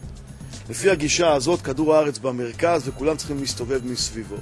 [0.71, 4.37] לפי הגישה הזאת, כדור הארץ במרכז וכולם צריכים להסתובב מסביבו.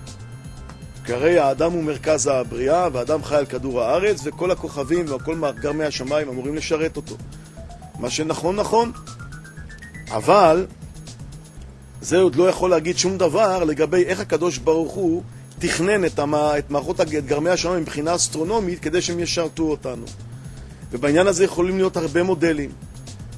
[1.04, 5.84] כי הרי האדם הוא מרכז הבריאה, והאדם חי על כדור הארץ, וכל הכוכבים וכל גרמי
[5.84, 7.16] השמיים אמורים לשרת אותו.
[7.98, 8.92] מה שנכון, נכון.
[10.10, 10.66] אבל
[12.02, 15.22] זה עוד לא יכול להגיד שום דבר לגבי איך הקדוש ברוך הוא
[15.58, 20.04] תכנן את, המה, את מערכות, את גרמי השמיים מבחינה אסטרונומית כדי שהם ישרתו אותנו.
[20.92, 22.70] ובעניין הזה יכולים להיות הרבה מודלים.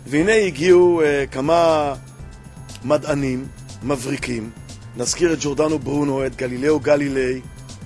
[0.06, 1.94] והנה הגיעו uh, כמה
[2.84, 3.46] מדענים
[3.82, 4.50] מבריקים,
[4.96, 7.40] נזכיר את ג'ורדנו ברונו, את גלילאו גלילי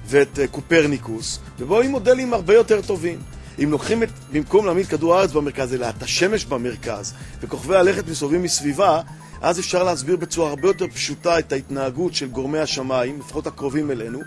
[0.06, 3.18] ואת uh, קופרניקוס, ובואו עם מודלים הרבה יותר טובים.
[3.62, 8.42] אם לוקחים את, במקום להעמיד כדור הארץ במרכז, אלא את השמש במרכז, וכוכבי הלכת מסתובבים
[8.42, 9.00] מסביבה,
[9.40, 14.20] אז אפשר להסביר בצורה הרבה יותר פשוטה את ההתנהגות של גורמי השמיים, לפחות הקרובים אלינו,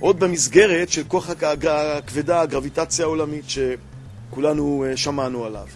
[0.00, 5.66] עוד במסגרת של כוח הכבדה, הגרביטציה העולמית שכולנו אה, שמענו עליו.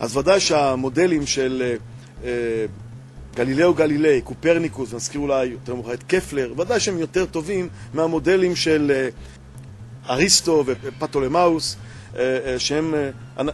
[0.00, 1.74] אז ודאי שהמודלים של אה,
[2.24, 2.66] אה,
[3.34, 9.08] גלילאו גלילי, קופרניקוס, ונזכיר אולי יותר מאוחר את קפלר, ודאי שהם יותר טובים מהמודלים של
[10.08, 11.76] אריסטו ופטולמאוס,
[12.58, 12.94] שהם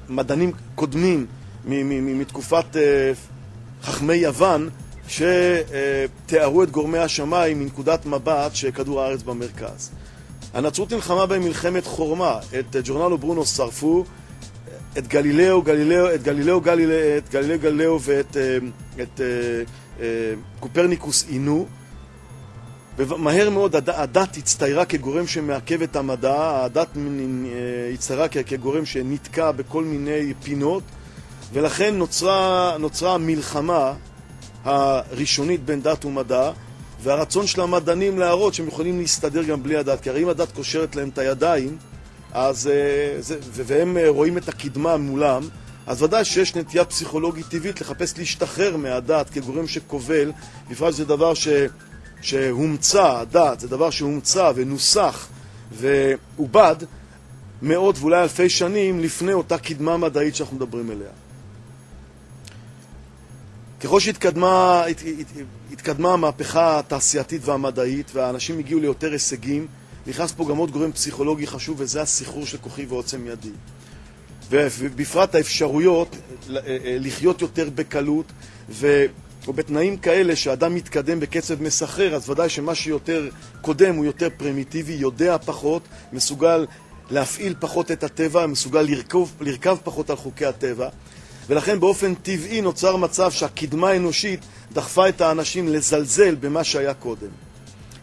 [0.09, 1.27] מדענים קודמים
[1.65, 2.77] מתקופת
[3.87, 4.69] חכמי יוון
[5.09, 9.91] שתיארו את גורמי השמיים מנקודת מבט שכדור הארץ במרכז.
[10.55, 12.39] הנצרות נלחמה בהם מלחמת חורמה.
[12.59, 14.05] את ג'ורנלו ברונו שרפו,
[14.99, 18.37] את גלילאו, גלילאו, את גלילאו, גלילאו, את גלילאו גלילאו ואת את,
[19.03, 19.21] את,
[20.01, 20.01] את,
[20.61, 21.67] קופרניקוס עינו.
[22.97, 26.89] ומהר מאוד הד, הדת הצטיירה כגורם שמעכב את המדע, הדת
[27.95, 30.83] הצטיירה כגורם שנתקע בכל מיני פינות,
[31.53, 33.93] ולכן נוצרה, נוצרה המלחמה
[34.65, 36.51] הראשונית בין דת ומדע,
[37.03, 40.97] והרצון של המדענים להראות שהם יכולים להסתדר גם בלי הדת, כי הרי אם הדת קושרת
[40.97, 41.77] להם את הידיים,
[42.33, 45.49] אז, אה, זה, והם אה, רואים את הקדמה מולם,
[45.87, 50.33] אז ודאי שיש נטייה פסיכולוגית טבעית לחפש להשתחרר מהדת כגורם שכובל,
[50.71, 51.49] בפרט שזה דבר ש,
[52.21, 55.29] שהומצא, הדת זה דבר שהומצא ונוסח
[55.73, 56.77] ועובד
[57.63, 61.26] מאות ואולי אלפי שנים לפני אותה קדמה מדעית שאנחנו מדברים עליה.
[63.81, 69.67] ככל שהתקדמה הת- הת- התקדמה המהפכה התעשייתית והמדעית והאנשים הגיעו ליותר הישגים,
[70.07, 73.51] נכנס פה גם עוד גורם פסיכולוגי חשוב וזה הסחרור של כוחי ועוצם ידי.
[74.51, 76.17] ובפרט האפשרויות
[76.51, 78.27] אה, אה, לחיות יותר בקלות
[78.71, 79.05] ו...
[79.49, 83.29] ובתנאים כאלה שאדם מתקדם בקצב מסחרר, אז ודאי שמה שיותר
[83.61, 86.67] קודם הוא יותר פרימיטיבי, יודע פחות, מסוגל
[87.11, 90.89] להפעיל פחות את הטבע, מסוגל לרכוב, לרכב פחות על חוקי הטבע,
[91.49, 94.41] ולכן באופן טבעי נוצר מצב שהקדמה האנושית
[94.73, 97.29] דחפה את האנשים לזלזל במה שהיה קודם.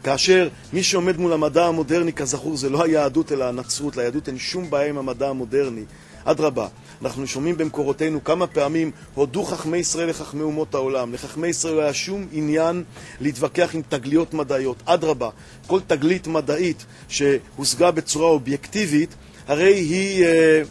[0.03, 4.69] כאשר מי שעומד מול המדע המודרני, כזכור, זה לא היהדות אלא הנצרות, ליהדות אין שום
[4.69, 5.83] בעיה עם המדע המודרני.
[6.25, 6.67] אדרבה,
[7.01, 11.13] אנחנו שומעים במקורותינו כמה פעמים הודו חכמי ישראל לחכמי אומות העולם.
[11.13, 12.83] לחכמי ישראל לא היה שום עניין
[13.21, 14.77] להתווכח עם תגליות מדעיות.
[14.85, 15.29] אדרבה,
[15.67, 19.15] כל תגלית מדעית שהושגה בצורה אובייקטיבית,
[19.47, 20.61] הרי היא, אה, אה,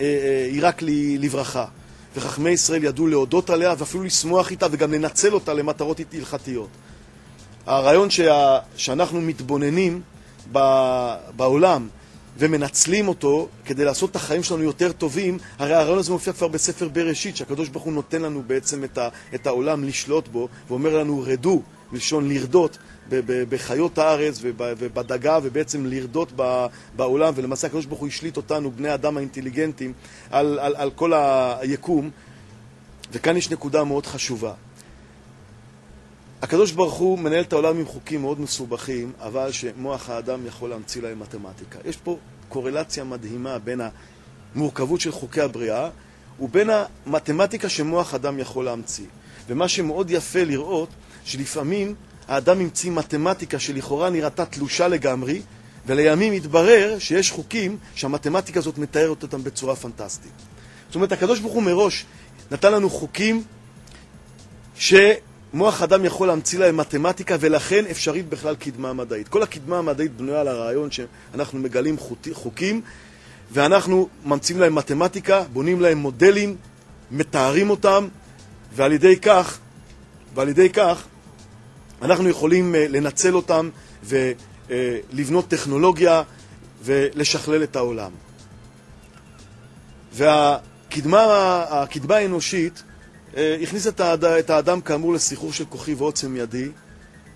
[0.00, 0.82] אה, היא רק
[1.18, 1.64] לברכה.
[2.18, 6.68] וחכמי ישראל ידעו להודות עליה ואפילו לשמוח איתה וגם לנצל אותה למטרות הלכתיות.
[7.66, 10.00] הרעיון שה, שאנחנו מתבוננים
[10.52, 10.58] ב,
[11.36, 11.88] בעולם
[12.38, 16.88] ומנצלים אותו כדי לעשות את החיים שלנו יותר טובים, הרי הרעיון הזה מופיע כבר בספר
[16.88, 21.22] בראשית, שהקדוש ברוך הוא נותן לנו בעצם את, ה, את העולם לשלוט בו, ואומר לנו
[21.26, 22.78] רדו, מלשון לרדות,
[23.48, 26.32] בחיות הארץ וב- ובדגה, ובעצם לרדות
[26.96, 29.92] בעולם, ולמעשה הקדוש ברוך הוא השליט אותנו, בני האדם האינטליגנטים,
[30.30, 31.12] על, על, על כל
[31.60, 32.10] היקום,
[33.12, 34.52] וכאן יש נקודה מאוד חשובה.
[36.42, 41.02] הקדוש ברוך הוא מנהל את העולם עם חוקים מאוד מסובכים, אבל שמוח האדם יכול להמציא
[41.02, 41.78] להם מתמטיקה.
[41.84, 42.18] יש פה
[42.48, 43.80] קורלציה מדהימה בין
[44.54, 45.88] המורכבות של חוקי הבריאה
[46.40, 46.70] ובין
[47.06, 49.06] המתמטיקה שמוח אדם יכול להמציא.
[49.48, 50.88] ומה שמאוד יפה לראות,
[51.24, 51.94] שלפעמים
[52.28, 55.42] האדם המציא מתמטיקה שלכאורה נראתה תלושה לגמרי,
[55.86, 60.32] ולימים התברר שיש חוקים שהמתמטיקה הזאת מתארת אותם בצורה פנטסטית.
[60.86, 62.06] זאת אומרת, הקדוש ברוך הוא מראש
[62.50, 63.42] נתן לנו חוקים
[64.74, 69.28] שמוח אדם יכול להמציא להם מתמטיקה, ולכן אפשרית בכלל קדמה מדעית.
[69.28, 71.96] כל הקדמה המדעית בנויה על הרעיון שאנחנו מגלים
[72.32, 72.80] חוקים,
[73.52, 76.56] ואנחנו ממציאים להם מתמטיקה, בונים להם מודלים,
[77.10, 78.08] מתארים אותם,
[78.74, 79.58] ועל ידי כך,
[80.34, 81.06] ועל ידי כך,
[82.02, 83.68] אנחנו יכולים אה, לנצל אותם
[84.04, 86.22] ולבנות טכנולוגיה
[86.84, 88.10] ולשכלל את העולם.
[90.12, 91.24] והקדמה
[91.70, 92.82] הקדמה האנושית
[93.36, 96.68] אה, הכניסה את האד- את האדם כאמור לסחרור של כוחי ועוצם ידי.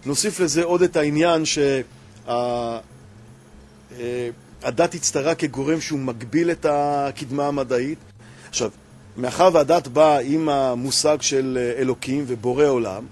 [0.07, 2.85] נוסיף לזה עוד את העניין שהדת
[4.95, 7.99] הצטרה כגורם שהוא מגביל את הקדמה המדעית.
[8.49, 8.71] עכשיו,
[9.17, 13.07] מאחר והדת באה עם המושג של אה, אלוקים ובורא עולם,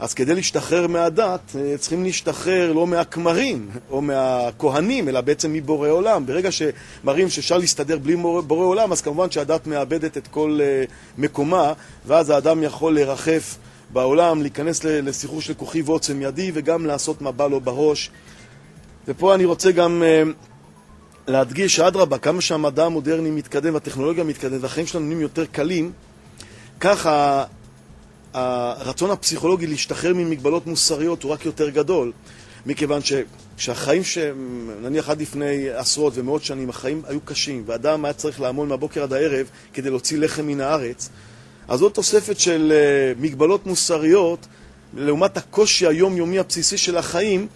[0.00, 6.26] אז כדי להשתחרר מהדת, אה, צריכים להשתחרר לא מהכמרים או מהכהנים, אלא בעצם מבורא עולם.
[6.26, 10.84] ברגע שמראים שאפשר להסתדר בלי בורא עולם, אז כמובן שהדת מאבדת את כל אה,
[11.18, 11.72] מקומה,
[12.06, 13.56] ואז האדם יכול לרחף
[13.90, 18.10] בעולם, להיכנס לסחרור של כוחי ועוצם ידי, וגם לעשות מה בא לו בראש.
[19.08, 20.22] ופה אני רוצה גם אה,
[21.26, 25.92] להדגיש שאדרבה, כמה שהמדע המודרני מתקדם והטכנולוגיה מתקדמת והחיים שלנו נהיים יותר קלים,
[26.80, 27.44] ככה
[28.78, 32.12] הרצון הפסיכולוגי להשתחרר ממגבלות מוסריות הוא רק יותר גדול,
[32.66, 33.00] מכיוון
[33.56, 34.18] שהחיים, ש-
[34.82, 39.12] נניח עד לפני עשרות ומאות שנים, החיים היו קשים, ואדם היה צריך לעמול מהבוקר עד
[39.12, 41.08] הערב כדי להוציא לחם מן הארץ,
[41.68, 44.46] אז זאת תוספת של אה, מגבלות מוסריות
[44.96, 47.46] לעומת הקושי היומיומי הבסיסי של החיים,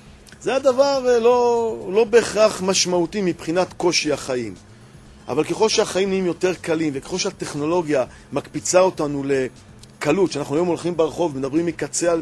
[0.42, 4.54] זה הדבר אה, לא, לא בהכרח משמעותי מבחינת קושי החיים.
[5.28, 9.24] אבל ככל שהחיים נהיים יותר קלים, וככל שהטכנולוגיה מקפיצה אותנו
[10.02, 12.14] לקלות, שאנחנו היום הולכים ברחוב, מדברים מקצה,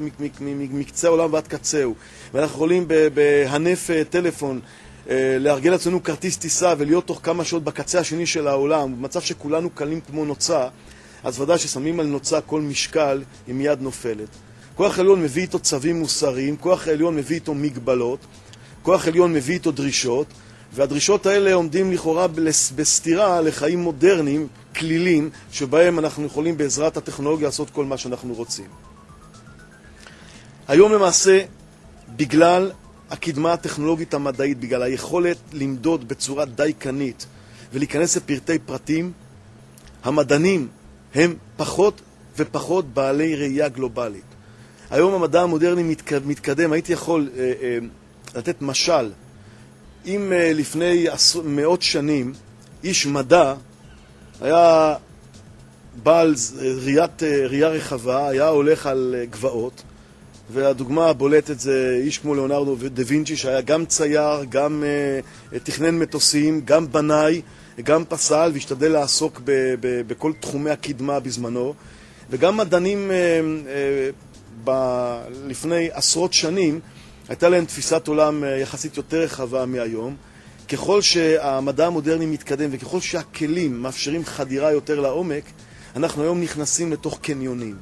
[0.71, 1.95] מקצה העולם ועד קצהו,
[2.35, 4.61] ואנחנו יכולים בהנף אה, טלפון
[5.11, 9.71] אה, לארגן לעצמנו כרטיס טיסה ולהיות תוך כמה שעות בקצה השני של העולם, במצב שכולנו
[9.71, 10.69] קלים כמו נוצה,
[11.25, 14.29] אז ודאי ששמים על נוצה כל משקל, היא מיד נופלת.
[14.75, 18.19] כוח עליון מביא איתו צווים מוסריים, כוח עליון מביא איתו מגבלות,
[18.83, 20.27] כוח עליון מביא איתו דרישות,
[20.73, 22.27] והדרישות האלה עומדים לכאורה
[22.75, 28.67] בסתירה לחיים מודרניים, כלילים, שבהם אנחנו יכולים בעזרת הטכנולוגיה לעשות כל מה שאנחנו רוצים.
[30.69, 31.43] היום למעשה,
[32.17, 32.71] בגלל
[33.11, 37.27] הקדמה הטכנולוגית המדעית, בגלל היכולת למדוד בצורה דייקנית
[37.73, 39.13] ולהיכנס לפרטי פרטים,
[40.05, 40.69] המדענים
[41.15, 42.01] הם פחות
[42.39, 44.25] ופחות בעלי ראייה גלובלית.
[44.91, 47.79] היום המדע המודרני מתק- מתקדם, הייתי יכול אה, אה,
[48.35, 49.11] לתת משל.
[50.07, 52.33] אם אה, לפני עשר, מאות שנים
[52.85, 53.55] איש מדע
[54.41, 54.95] היה
[56.03, 56.35] בעל
[56.85, 59.83] ראיית, אה, ראייה רחבה, היה הולך על אה, גבעות,
[60.53, 64.85] והדוגמה הבולטת זה איש כמו ליאונרדו דה וינצ'י שהיה גם צייר, גם
[65.53, 67.43] uh, תכנן מטוסים, גם בנאי,
[67.83, 71.75] גם פסל והשתדל לעסוק ב- ב- בכל תחומי הקדמה בזמנו.
[72.31, 74.11] וגם מדענים אה, אה,
[74.65, 76.81] ב- לפני עשרות שנים,
[77.29, 80.17] הייתה להם תפיסת עולם יחסית יותר רחבה מהיום.
[80.71, 85.45] ככל שהמדע המודרני מתקדם וככל שהכלים מאפשרים חדירה יותר לעומק,
[85.97, 87.77] אנחנו היום נכנסים לתוך קניונים.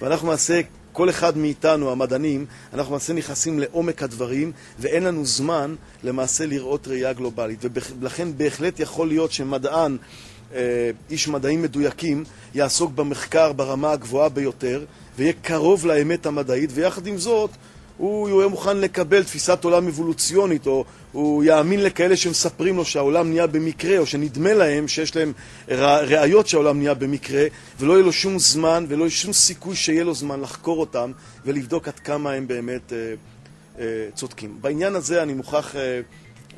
[0.00, 0.60] ואנחנו למעשה,
[0.92, 7.12] כל אחד מאיתנו, המדענים, אנחנו למעשה נכנסים לעומק הדברים, ואין לנו זמן למעשה לראות ראייה
[7.12, 7.64] גלובלית.
[8.00, 9.96] ולכן בהחלט יכול להיות שמדען,
[10.54, 12.24] אה, איש מדעים מדויקים,
[12.54, 14.84] יעסוק במחקר ברמה הגבוהה ביותר,
[15.16, 17.50] ויהיה קרוב לאמת המדעית, ויחד עם זאת,
[17.96, 23.46] הוא יהיה מוכן לקבל תפיסת עולם אבולוציונית, או הוא יאמין לכאלה שמספרים לו שהעולם נהיה
[23.46, 25.32] במקרה, או שנדמה להם שיש להם
[25.68, 27.44] ראיות שהעולם נהיה במקרה,
[27.80, 31.12] ולא יהיה לו שום זמן, ולא יהיה שום סיכוי שיהיה לו זמן לחקור אותם
[31.44, 33.14] ולבדוק עד כמה הם באמת אה,
[33.78, 34.58] אה, צודקים.
[34.60, 36.00] בעניין הזה אני מוכרח אה,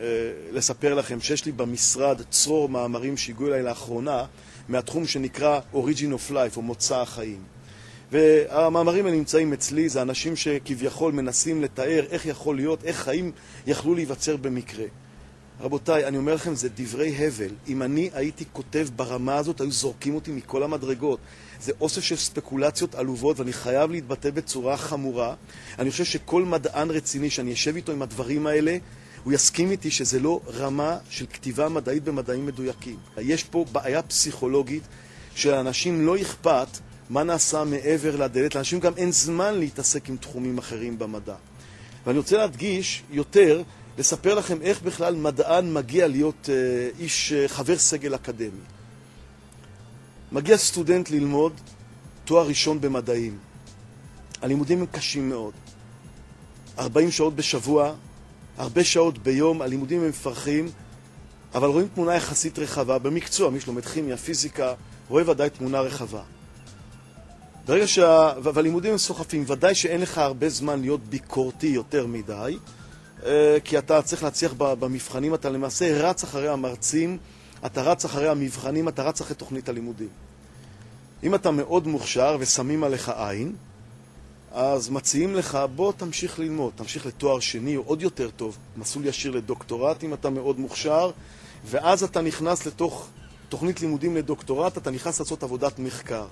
[0.00, 0.04] אה,
[0.52, 4.24] לספר לכם שיש לי במשרד צרור מאמרים שהגיעו אליי לאחרונה
[4.68, 7.57] מהתחום שנקרא Origin of Life, או מוצא החיים.
[8.12, 13.32] והמאמרים האלה נמצאים אצלי, זה אנשים שכביכול מנסים לתאר איך יכול להיות, איך חיים
[13.66, 14.84] יכלו להיווצר במקרה.
[15.60, 17.50] רבותיי, אני אומר לכם, זה דברי הבל.
[17.68, 21.18] אם אני הייתי כותב ברמה הזאת, היו זורקים אותי מכל המדרגות.
[21.60, 25.34] זה אוסף של ספקולציות עלובות, ואני חייב להתבטא בצורה חמורה.
[25.78, 28.76] אני חושב שכל מדען רציני שאני אשב איתו עם הדברים האלה,
[29.24, 32.96] הוא יסכים איתי שזה לא רמה של כתיבה מדעית במדעים מדויקים.
[33.18, 34.82] יש פה בעיה פסיכולוגית
[35.34, 36.68] שלאנשים לא אכפת
[37.10, 38.54] מה נעשה מעבר לדלת.
[38.54, 41.34] לאנשים גם אין זמן להתעסק עם תחומים אחרים במדע.
[42.06, 43.62] ואני רוצה להדגיש יותר,
[43.98, 48.60] לספר לכם איך בכלל מדען מגיע להיות אה, איש אה, חבר סגל אקדמי.
[50.32, 51.52] מגיע סטודנט ללמוד
[52.24, 53.38] תואר ראשון במדעים.
[54.42, 55.52] הלימודים הם קשים מאוד.
[56.78, 57.94] 40 שעות בשבוע,
[58.58, 60.68] הרבה שעות ביום, הלימודים הם מפרכים,
[61.54, 64.74] אבל רואים תמונה יחסית רחבה במקצוע, מי שלומד כימיה, פיזיקה,
[65.08, 66.22] רואה ודאי תמונה רחבה.
[67.68, 68.32] ברגע שה...
[68.42, 72.56] והלימודים הם סוחפים, ודאי שאין לך הרבה זמן להיות ביקורתי יותר מדי,
[73.26, 77.18] אה, כי אתה צריך להצליח במבחנים, אתה למעשה רץ אחרי המרצים,
[77.66, 80.08] אתה רץ אחרי המבחנים, אתה רץ אחרי תוכנית הלימודים.
[81.22, 83.52] אם אתה מאוד מוכשר ושמים עליך עין,
[84.52, 89.32] אז מציעים לך, בוא תמשיך ללמוד, תמשיך לתואר שני או עוד יותר טוב, מסלול ישיר
[89.32, 91.10] לדוקטורט אם אתה מאוד מוכשר,
[91.64, 93.08] ואז אתה נכנס לתוך
[93.48, 96.26] תוכנית לימודים לדוקטורט, אתה נכנס לעשות עבודת מחקר.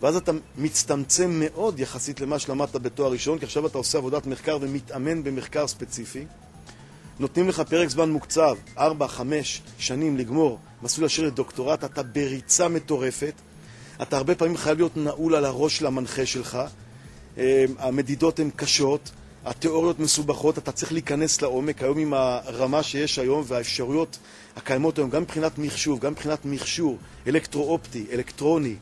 [0.00, 4.58] ואז אתה מצטמצם מאוד יחסית למה שלמדת בתואר ראשון, כי עכשיו אתה עושה עבודת מחקר
[4.60, 6.24] ומתאמן במחקר ספציפי.
[7.20, 8.80] נותנים לך פרק זמן מוקצב, 4-5
[9.78, 13.34] שנים לגמור מסלול ישיר לדוקטורט, אתה בריצה מטורפת,
[14.02, 16.58] אתה הרבה פעמים חייב להיות נעול על הראש של המנחה שלך,
[17.38, 19.10] אה, המדידות הן קשות,
[19.44, 24.18] התיאוריות מסובכות, אתה צריך להיכנס לעומק, היום עם הרמה שיש היום והאפשרויות
[24.56, 28.74] הקיימות היום, גם מבחינת מחשוב, גם מבחינת מכשור, אלקטרו-אופטי, אלקטרוני,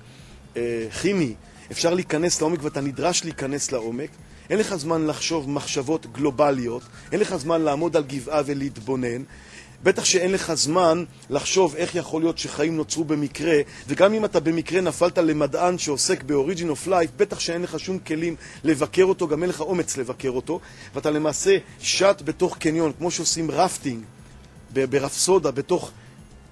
[1.00, 1.34] כימי,
[1.72, 4.10] אפשר להיכנס לעומק ואתה נדרש להיכנס לעומק.
[4.50, 6.82] אין לך זמן לחשוב מחשבות גלובליות,
[7.12, 9.22] אין לך זמן לעמוד על גבעה ולהתבונן.
[9.82, 13.56] בטח שאין לך זמן לחשוב איך יכול להיות שחיים נוצרו במקרה,
[13.88, 18.36] וגם אם אתה במקרה נפלת למדען שעוסק ב-Origin of Life, בטח שאין לך שום כלים
[18.64, 20.60] לבקר אותו, גם אין לך אומץ לבקר אותו,
[20.94, 24.04] ואתה למעשה שט בתוך קניון, כמו שעושים רפטינג
[24.72, 25.90] ברפסודה, בתוך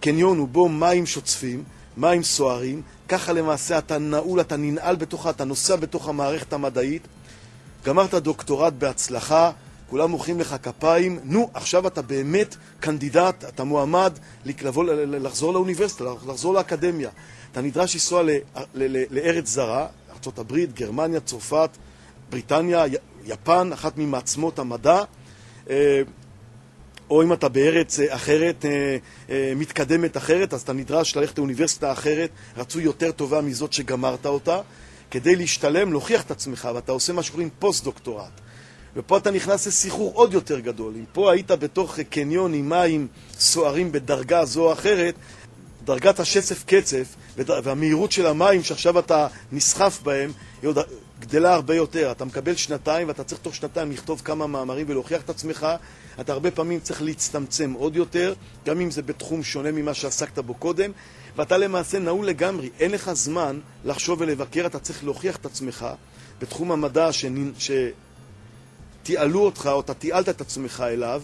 [0.00, 1.64] קניון ובו מים שוצפים,
[1.96, 7.02] מים סוערים, ככה למעשה אתה נעול, אתה ננעל בתוכה, אתה נוסע בתוך המערכת המדעית,
[7.84, 9.50] גמרת דוקטורט בהצלחה,
[9.90, 14.12] כולם מוחאים לך כפיים, נו, עכשיו אתה באמת קנדידט, אתה מועמד
[14.46, 17.10] לבוא, לחזור לאוניברסיטה, לחזור לאקדמיה.
[17.52, 18.22] אתה נדרש לנסוע
[19.10, 21.70] לארץ זרה, ארה"ב, גרמניה, צרפת,
[22.30, 22.84] בריטניה,
[23.24, 25.02] יפן, אחת ממעצמות המדע.
[27.10, 28.96] או אם אתה בארץ אה, אחרת, אה,
[29.30, 34.60] אה, מתקדמת אחרת, אז אתה נדרש ללכת לאוניברסיטה אחרת, רצוי יותר טובה מזאת שגמרת אותה,
[35.10, 38.40] כדי להשתלם, להוכיח את עצמך, ואתה עושה מה שקוראים פוסט-דוקטורט.
[38.96, 40.92] ופה אתה נכנס לסחרור עוד יותר גדול.
[40.96, 43.06] אם פה היית בתוך קניון עם מים
[43.38, 45.14] סוערים בדרגה זו או אחרת,
[45.84, 50.32] דרגת השצף קצף והמהירות של המים שעכשיו אתה נסחף בהם,
[50.62, 50.78] היא עוד
[51.20, 52.10] גדלה הרבה יותר.
[52.10, 55.66] אתה מקבל שנתיים ואתה צריך תוך שנתיים לכתוב כמה מאמרים ולהוכיח את עצמך.
[56.20, 58.34] אתה הרבה פעמים צריך להצטמצם עוד יותר,
[58.66, 60.90] גם אם זה בתחום שונה ממה שעסקת בו קודם,
[61.36, 62.70] ואתה למעשה נעול לגמרי.
[62.80, 65.86] אין לך זמן לחשוב ולבקר, אתה צריך להוכיח את עצמך
[66.40, 67.08] בתחום המדע
[69.02, 71.22] שתיעלו אותך, או אתה תיעלת את עצמך אליו.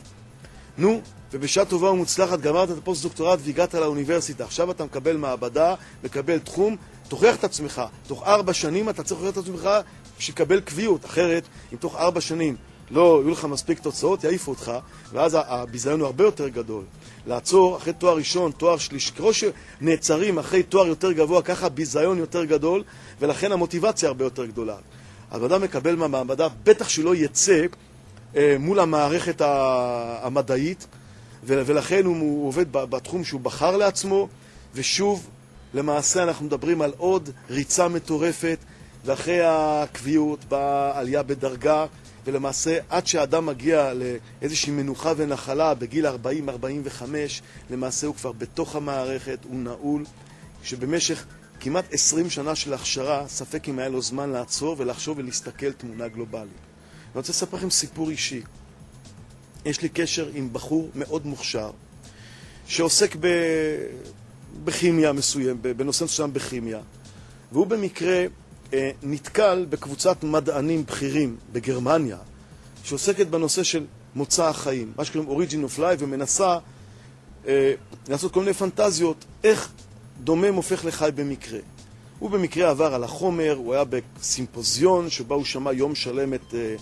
[0.78, 1.00] נו,
[1.32, 4.44] ובשעה טובה ומוצלחת גמרת את הפוסט-דוקטורט והגעת לאוניברסיטה.
[4.44, 5.74] עכשיו אתה מקבל מעבדה,
[6.04, 6.76] מקבל תחום,
[7.08, 7.82] תוכיח את עצמך.
[8.06, 9.70] תוך ארבע שנים אתה צריך להוכיח את עצמך
[10.18, 11.04] שיקבל קביעות.
[11.04, 12.56] אחרת, אם תוך ארבע שנים
[12.90, 14.72] לא יהיו לך מספיק תוצאות, יעיפו אותך,
[15.12, 16.84] ואז הביזיון הוא הרבה יותר גדול.
[17.26, 22.44] לעצור אחרי תואר ראשון, תואר שלישי, ככל שנעצרים אחרי תואר יותר גבוה, ככה הביזיון יותר
[22.44, 22.82] גדול,
[23.20, 24.76] ולכן המוטיבציה הרבה יותר גדולה.
[25.30, 27.62] אז אדם מקבל מהמעבדה, בטח שלא יצא
[28.36, 29.40] אה, מול המערכת
[30.22, 30.86] המדעית,
[31.44, 34.28] ולכן הוא עובד בתחום שהוא בחר לעצמו,
[34.74, 35.28] ושוב,
[35.74, 38.58] למעשה אנחנו מדברים על עוד ריצה מטורפת,
[39.04, 41.86] ואחרי הקביעות באה עלייה בדרגה,
[42.24, 46.10] ולמעשה עד שהאדם מגיע לאיזושהי מנוחה ונחלה בגיל 40-45,
[47.70, 50.04] למעשה הוא כבר בתוך המערכת, הוא נעול,
[50.62, 51.24] שבמשך
[51.60, 56.42] כמעט 20 שנה של הכשרה, ספק אם היה לו זמן לעצור ולחשוב ולהסתכל תמונה גלובלית.
[56.42, 58.42] אני רוצה לספר לכם סיפור אישי.
[59.64, 61.70] יש לי קשר עם בחור מאוד מוכשר,
[62.66, 63.26] שעוסק ב...
[64.64, 66.80] בכימיה מסוים, בנושא מסוים בכימיה,
[67.52, 68.24] והוא במקרה
[69.02, 72.16] נתקל בקבוצת מדענים בכירים בגרמניה,
[72.84, 76.58] שעוסקת בנושא של מוצא החיים, מה שקוראים Origin of Life, ומנסה
[77.46, 77.72] אה,
[78.08, 79.72] לעשות כל מיני פנטזיות איך
[80.24, 81.58] דומם הופך לחי במקרה.
[82.18, 86.74] הוא במקרה עבר על החומר, הוא היה בסימפוזיון שבה הוא שמע יום שלם את אה,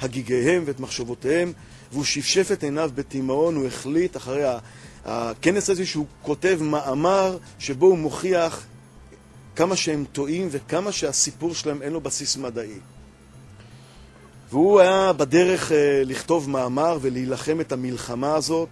[0.00, 1.52] הגיגיהם ואת מחשבותיהם,
[1.92, 4.42] והוא שפשף את עיניו בתימהון, הוא החליט אחרי
[5.04, 8.66] הכנס הזה שהוא כותב מאמר שבו הוא מוכיח
[9.58, 12.78] כמה שהם טועים וכמה שהסיפור שלהם אין לו בסיס מדעי.
[14.50, 18.68] והוא היה בדרך אה, לכתוב מאמר ולהילחם את המלחמה הזאת,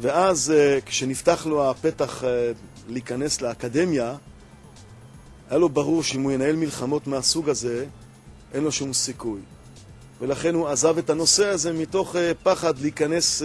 [0.00, 2.52] ואז אה, כשנפתח לו הפתח אה,
[2.88, 4.14] להיכנס לאקדמיה,
[5.50, 7.86] היה לו ברור שאם הוא ינהל מלחמות מהסוג הזה,
[8.54, 9.40] אין לו שום סיכוי.
[10.20, 13.42] ולכן הוא עזב את הנושא הזה מתוך פחד להיכנס,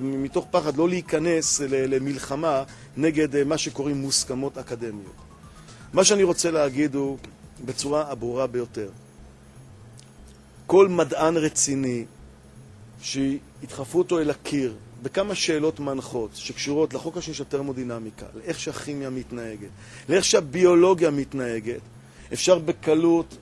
[0.00, 2.62] מתוך פחד לא להיכנס למלחמה
[2.96, 5.29] נגד מה שקוראים מוסכמות אקדמיות.
[5.92, 7.18] מה שאני רוצה להגיד הוא
[7.64, 8.88] בצורה הברורה ביותר.
[10.66, 12.04] כל מדען רציני
[13.02, 19.68] שידחפו אותו אל הקיר בכמה שאלות מנחות שקשורות לחוק השני של טרמודינמיקה, לאיך שהכימיה מתנהגת,
[20.08, 21.80] לאיך שהביולוגיה מתנהגת,
[22.32, 23.36] אפשר בקלות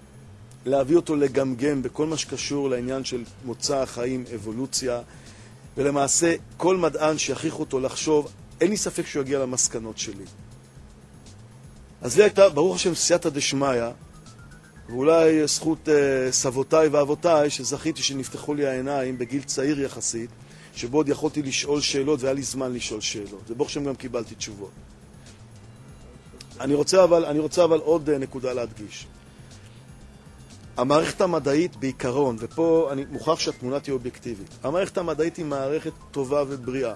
[0.67, 5.01] להביא אותו לגמגם בכל מה שקשור לעניין של מוצא החיים, אבולוציה,
[5.77, 10.25] ולמעשה כל מדען שיכריחו אותו לחשוב, אין לי ספק שהוא יגיע למסקנות שלי.
[12.03, 13.83] אז לי הייתה, ברוך השם, סייעתא דשמיא,
[14.89, 20.31] ואולי זכות אה, סבותיי ואבותיי, שזכיתי שנפתחו לי העיניים בגיל צעיר יחסית,
[20.75, 24.71] שבו עוד יכולתי לשאול שאלות והיה לי זמן לשאול שאלות, וברוך השם גם קיבלתי תשובות.
[26.61, 29.07] אני רוצה אבל, אני רוצה אבל עוד אה, נקודה להדגיש.
[30.77, 36.95] המערכת המדעית בעיקרון, ופה אני מוכרח שהתמונה תהיה אובייקטיבית, המערכת המדעית היא מערכת טובה ובריאה.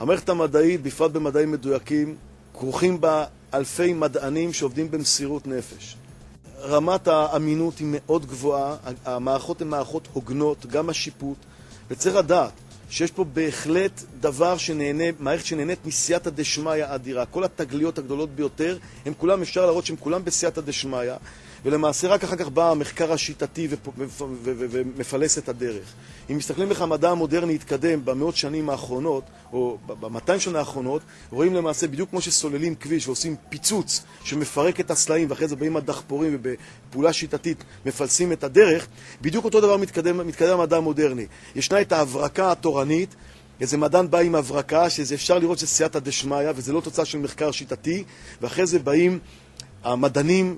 [0.00, 2.16] המערכת המדעית, בפרט במדעים מדויקים,
[2.54, 3.24] כרוכים בה
[3.54, 5.96] אלפי מדענים שעובדים במסירות נפש.
[6.62, 11.36] רמת האמינות היא מאוד גבוהה, המערכות הן מערכות הוגנות, גם השיפוט,
[11.90, 12.52] וצריך לדעת
[12.90, 17.26] שיש פה בהחלט דבר שנהנה, מערכת שנהנית מסייעתא דשמיא אדירה.
[17.26, 21.12] כל התגליות הגדולות ביותר, הם כולם, אפשר להראות שהם כולם בסייעתא דשמיא.
[21.64, 23.68] ולמעשה רק אחר כך בא המחקר השיטתי
[24.44, 25.92] ומפלס את הדרך.
[26.30, 31.86] אם מסתכלים איך המדע המודרני התקדם במאות שנים האחרונות, או במאתיים שנה האחרונות, רואים למעשה
[31.86, 37.64] בדיוק כמו שסוללים כביש ועושים פיצוץ שמפרק את הסלעים, ואחרי זה באים הדחפורים ובפעולה שיטתית
[37.86, 38.86] מפלסים את הדרך,
[39.20, 41.26] בדיוק אותו דבר מתקדם, מתקדם המדע המודרני.
[41.56, 43.14] ישנה את ההברקה התורנית,
[43.60, 47.18] איזה מדען בא עם הברקה, שזה אפשר לראות שזה סייעתא דשמיא, וזה לא תוצאה של
[47.18, 48.04] מחקר שיטתי,
[48.40, 49.18] ואחרי זה באים
[49.84, 50.56] המדענים.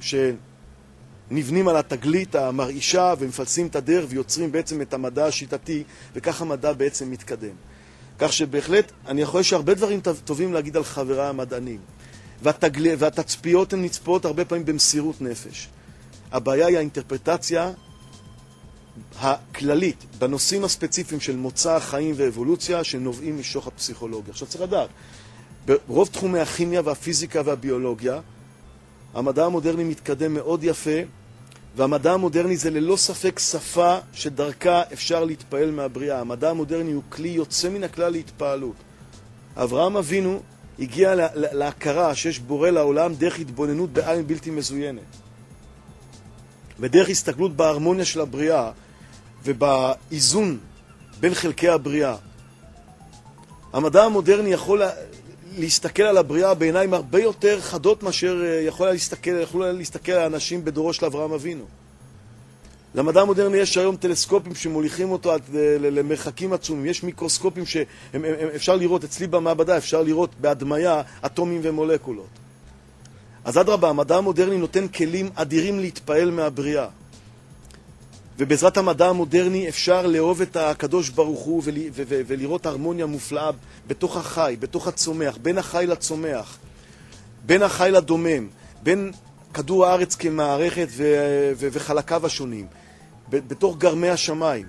[1.30, 7.10] נבנים על התגלית המרעישה ומפלסים את הדרך ויוצרים בעצם את המדע השיטתי, וכך המדע בעצם
[7.10, 7.54] מתקדם.
[8.18, 11.78] כך שבהחלט, אני יכול שהרבה דברים טובים להגיד על חבריי המדענים.
[12.42, 12.94] והתגל...
[12.98, 15.68] והתצפיות הן נצפות הרבה פעמים במסירות נפש.
[16.32, 17.72] הבעיה היא האינטרפרטציה
[19.18, 24.32] הכללית בנושאים הספציפיים של מוצא החיים ואבולוציה שנובעים משוך הפסיכולוגיה.
[24.32, 24.88] עכשיו צריך לדעת,
[25.66, 28.20] ברוב תחומי הכימיה והפיזיקה והביולוגיה,
[29.14, 31.00] המדע המודרני מתקדם מאוד יפה,
[31.76, 36.20] והמדע המודרני זה ללא ספק שפה שדרכה אפשר להתפעל מהבריאה.
[36.20, 38.76] המדע המודרני הוא כלי יוצא מן הכלל להתפעלות.
[39.56, 40.40] אברהם אבינו
[40.78, 45.02] הגיע להכרה שיש בורא לעולם דרך התבוננות בעין בלתי מזוינת.
[46.80, 48.70] בדרך הסתכלות בהרמוניה של הבריאה
[49.44, 50.58] ובאיזון
[51.20, 52.16] בין חלקי הבריאה.
[53.72, 54.82] המדע המודרני יכול
[55.58, 60.32] להסתכל על הבריאה בעיניים הרבה יותר חדות מאשר אה, יכול היה להסתכל, יכלו להסתכל על
[60.32, 61.64] אנשים בדורו של אברהם אבינו.
[62.94, 69.04] למדע המודרני יש היום טלסקופים שמוליכים אותו עד אה, למרחקים עצומים, יש מיקרוסקופים שאפשר לראות,
[69.04, 72.28] אצלי במעבדה אפשר לראות בהדמיה אטומים ומולקולות.
[73.44, 76.86] אז אדרבה, המדע המודרני נותן כלים אדירים להתפעל מהבריאה.
[78.38, 81.62] ובעזרת המדע המודרני אפשר לאהוב את הקדוש ברוך הוא
[82.04, 83.50] ולראות הרמוניה מופלאה
[83.86, 86.58] בתוך החי, בתוך הצומח, בין החי לצומח,
[87.46, 88.48] בין החי לדומם,
[88.82, 89.12] בין
[89.54, 90.88] כדור הארץ כמערכת
[91.56, 92.66] וחלקיו השונים,
[93.30, 94.66] בתוך גרמי השמיים.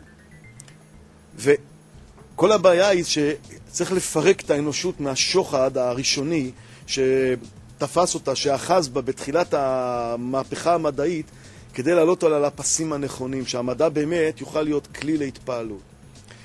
[1.36, 6.51] וכל הבעיה היא שצריך לפרק את האנושות מהשוחד הראשוני
[6.88, 11.26] שתפס אותה, שאחז בה בתחילת המהפכה המדעית,
[11.74, 15.82] כדי להעלות אותה לפסים הנכונים, שהמדע באמת יוכל להיות כלי להתפעלות.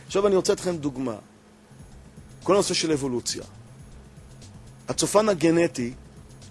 [0.06, 1.16] עכשיו אני רוצה לתת לכם דוגמה.
[2.42, 3.42] כל הנושא של אבולוציה.
[4.88, 5.92] הצופן הגנטי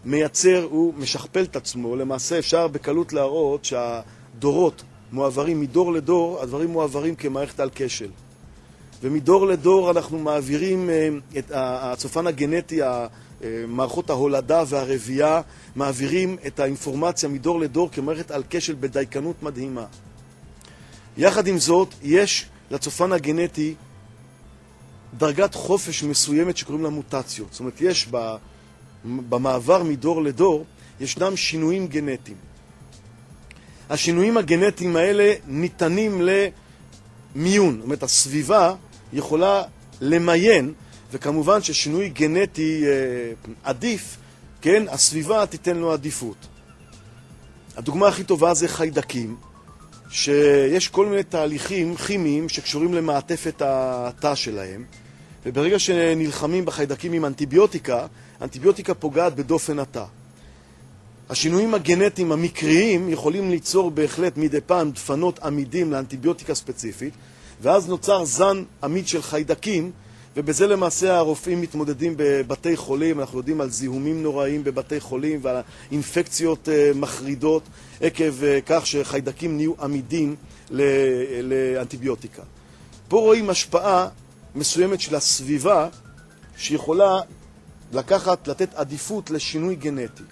[0.05, 7.15] מייצר, הוא משכפל את עצמו, למעשה אפשר בקלות להראות שהדורות מועברים מדור לדור, הדברים מועברים
[7.15, 8.09] כמערכת על כשל.
[9.01, 12.81] ומדור לדור אנחנו מעבירים אה, את הצופן הגנטי,
[13.67, 15.41] מערכות ההולדה והרבייה,
[15.75, 19.85] מעבירים את האינפורמציה מדור לדור כמערכת על כשל בדייקנות מדהימה.
[21.17, 23.75] יחד עם זאת, יש לצופן הגנטי
[25.17, 27.47] דרגת חופש מסוימת שקוראים לה מוטציות.
[27.51, 28.07] זאת אומרת, יש
[29.05, 30.65] במעבר מדור לדור,
[30.99, 32.37] ישנם שינויים גנטיים.
[33.89, 37.75] השינויים הגנטיים האלה ניתנים למיון.
[37.75, 38.75] זאת אומרת, הסביבה
[39.13, 39.63] יכולה
[40.01, 40.73] למיין,
[41.15, 42.91] וכמובן ששינוי גנטי אה,
[43.63, 44.17] עדיף,
[44.61, 46.35] כן, הסביבה תיתן לו עדיפות.
[47.77, 49.35] הדוגמה הכי טובה זה חיידקים,
[50.09, 54.83] שיש כל מיני תהליכים כימיים שקשורים למעטפת התא שלהם,
[55.45, 58.07] וברגע שנלחמים בחיידקים עם אנטיביוטיקה,
[58.41, 60.05] אנטיביוטיקה פוגעת בדופן התא.
[61.29, 67.13] השינויים הגנטיים המקריים יכולים ליצור בהחלט מדי פעם דפנות עמידים לאנטיביוטיקה ספציפית,
[67.61, 69.91] ואז נוצר זן עמיד של חיידקים,
[70.37, 75.61] ובזה למעשה הרופאים מתמודדים בבתי חולים, אנחנו יודעים על זיהומים נוראים בבתי חולים ועל
[75.91, 77.63] אינפקציות אה, מחרידות
[78.01, 80.35] עקב אה, כך שחיידקים נהיו עמידים
[81.41, 82.41] לאנטיביוטיקה.
[83.07, 84.07] פה רואים השפעה
[84.55, 85.89] מסוימת של הסביבה
[86.57, 87.19] שיכולה
[87.93, 90.23] לקחת, לתת עדיפות לשינוי גנטי.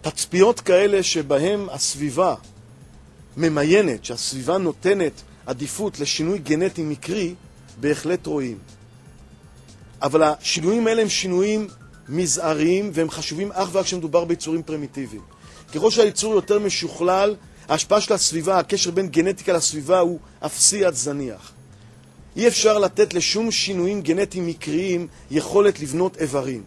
[0.00, 2.34] תצפיות כאלה שבהן הסביבה
[3.36, 5.12] ממיינת, שהסביבה נותנת
[5.46, 7.34] עדיפות לשינוי גנטי מקרי,
[7.80, 8.58] בהחלט רואים.
[10.02, 11.68] אבל השינויים האלה הם שינויים
[12.08, 15.22] מזעריים והם חשובים אך ורק כשמדובר ביצורים פרימיטיביים.
[15.74, 17.34] ככל שהיצור יותר משוכלל,
[17.68, 21.52] ההשפעה של הסביבה, הקשר בין גנטיקה לסביבה הוא אפסי עד זניח.
[22.36, 26.62] אי אפשר לתת לשום שינויים גנטיים מקריים יכולת לבנות איברים.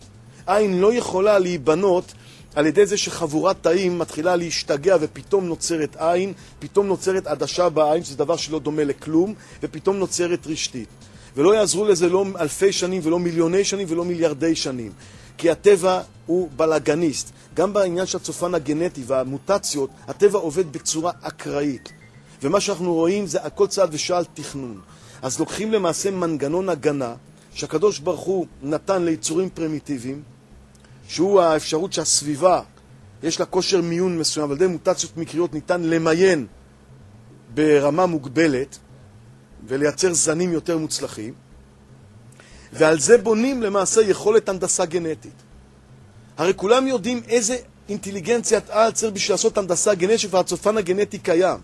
[0.47, 2.13] עין לא יכולה להיבנות
[2.55, 8.17] על ידי זה שחבורת תאים מתחילה להשתגע ופתאום נוצרת עין, פתאום נוצרת עדשה בעין, שזה
[8.17, 9.33] דבר שלא דומה לכלום,
[9.63, 10.89] ופתאום נוצרת רשתית.
[11.35, 14.91] ולא יעזרו לזה לא אלפי שנים ולא מיליוני שנים ולא מיליארדי שנים.
[15.37, 17.31] כי הטבע הוא בלאגניסט.
[17.53, 21.89] גם בעניין של הצופן הגנטי והמוטציות, הטבע עובד בצורה אקראית.
[22.43, 24.79] ומה שאנחנו רואים זה הכל צעד ושעל תכנון.
[25.21, 27.13] אז לוקחים למעשה מנגנון הגנה
[27.53, 30.21] שהקדוש ברוך הוא נתן ליצורים פרימיטיביים,
[31.09, 32.61] שהוא האפשרות שהסביבה,
[33.23, 36.47] יש לה כושר מיון מסוים, ועל ידי מוטציות מקריות ניתן למיין
[37.53, 38.77] ברמה מוגבלת
[39.67, 41.33] ולייצר זנים יותר מוצלחים,
[42.73, 45.33] ועל זה בונים למעשה יכולת הנדסה גנטית.
[46.37, 47.57] הרי כולם יודעים איזה
[47.89, 51.57] אינטליגנציית על צריך בשביל לעשות הנדסה גנטית והצופן הגנטי קיים.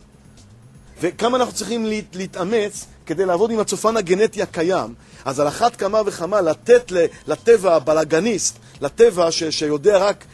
[1.02, 4.93] וכמה אנחנו צריכים להת, להתאמץ כדי לעבוד עם הצופן הגנטי הקיים.
[5.26, 6.91] אז על אחת כמה וכמה לתת
[7.28, 10.26] לטבע הבלאגניסט, לטבע ש, שיודע רק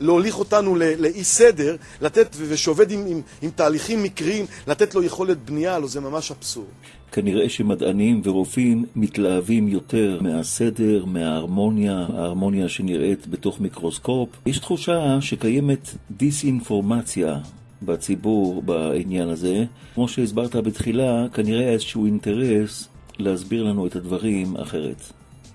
[0.00, 5.74] להוליך אותנו לאי סדר, לתת, ושעובד עם, עם, עם תהליכים מקריים, לתת לו יכולת בנייה,
[5.74, 6.66] הלוא זה ממש אבסורד.
[7.12, 14.28] כנראה שמדענים ורופאים מתלהבים יותר מהסדר, מההרמוניה, ההרמוניה שנראית בתוך מיקרוסקופ.
[14.46, 17.38] יש תחושה שקיימת דיסאינפורמציה
[17.82, 19.64] בציבור בעניין הזה.
[19.94, 22.88] כמו שהסברת בתחילה, כנראה איזשהו אינטרס
[23.18, 24.96] להסביר לנו את הדברים אחרת.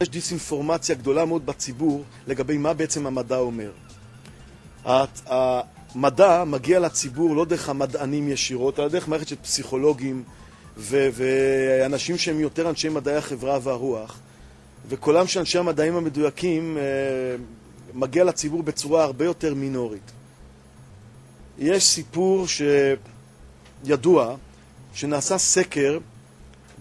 [0.02, 3.72] יש דיסאינפורמציה גדולה מאוד בציבור לגבי מה בעצם המדע אומר.
[5.26, 10.24] המדע מגיע לציבור לא דרך המדענים ישירות, אלא דרך מערכת של פסיכולוגים
[10.78, 14.20] ו- ואנשים שהם יותר אנשי מדעי החברה והרוח.
[14.90, 16.84] וקולם של אנשי המדעים המדויקים אה,
[17.94, 20.12] מגיע לציבור בצורה הרבה יותר מינורית.
[21.60, 22.46] יש סיפור
[23.84, 24.36] שידוע,
[24.94, 26.00] שנעשה סקר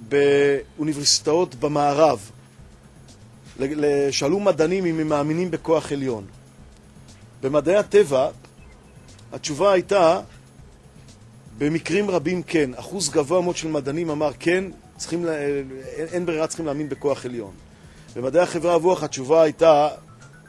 [0.09, 2.31] באוניברסיטאות במערב.
[4.11, 6.25] שאלו מדענים אם הם מאמינים בכוח עליון.
[7.43, 8.29] במדעי הטבע
[9.33, 10.21] התשובה הייתה
[11.59, 12.71] במקרים רבים כן.
[12.75, 14.65] אחוז גבוה מאוד של מדענים אמר כן,
[14.97, 17.51] צריכים, אין, אין ברירה, צריכים להאמין בכוח עליון.
[18.17, 19.89] במדעי החברה הרוח התשובה הייתה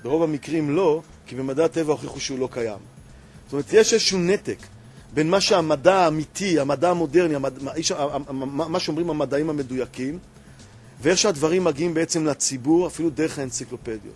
[0.04, 2.78] ברוב המקרים לא, כי במדעי הטבע הוכיחו שהוא לא קיים.
[3.46, 4.58] זאת אומרת, יש איזשהו נתק
[5.18, 7.54] בין מה שהמדע האמיתי, המדע המודרני, המד...
[8.32, 10.20] מה- שאומרים המדעים המדויקים,
[11.02, 14.14] ואיך שהדברים מגיעים בעצם לציבור, אפילו דרך האנציקלופדיות.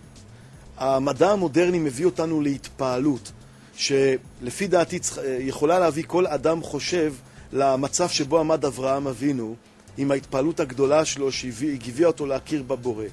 [0.78, 3.32] המדע המודרני מביא אותנו להתפעלות,
[3.76, 4.98] שלפי דעתי
[5.38, 7.14] יכולה להביא כל אדם חושב
[7.52, 9.54] למצב שבו עמד אברהם אבינו,
[9.98, 13.04] עם ההתפעלות הגדולה שלו שהביאה אותו להכיר בבורא.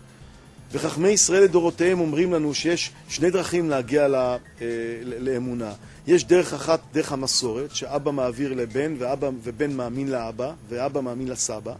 [0.71, 4.37] וחכמי ישראל לדורותיהם אומרים לנו שיש שני דרכים להגיע אה,
[5.03, 5.71] לאמונה.
[6.07, 11.73] יש דרך אחת, דרך המסורת, שאבא מעביר לבן ואבא, ובן מאמין לאבא, ואבא מאמין לסבא.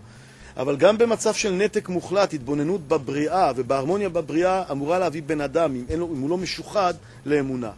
[0.57, 5.99] אבל גם במצב של נתק מוחלט, התבוננות בבריאה ובהרמוניה בבריאה אמורה להביא בן אדם, אם,
[5.99, 6.93] לו, אם הוא לא משוחד,
[7.25, 7.71] לאמונה.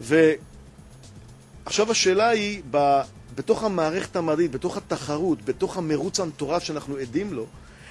[0.00, 3.00] ועכשיו השאלה היא, ב,
[3.34, 7.46] בתוך המערכת המדעית, בתוך התחרות, בתוך המרוץ המטורף שאנחנו עדים לו,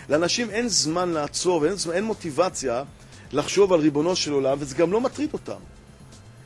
[0.09, 2.83] לאנשים אין זמן לעצור ואין זמן, אין מוטיבציה
[3.31, 5.59] לחשוב על ריבונו של עולם, וזה גם לא מטריד אותם.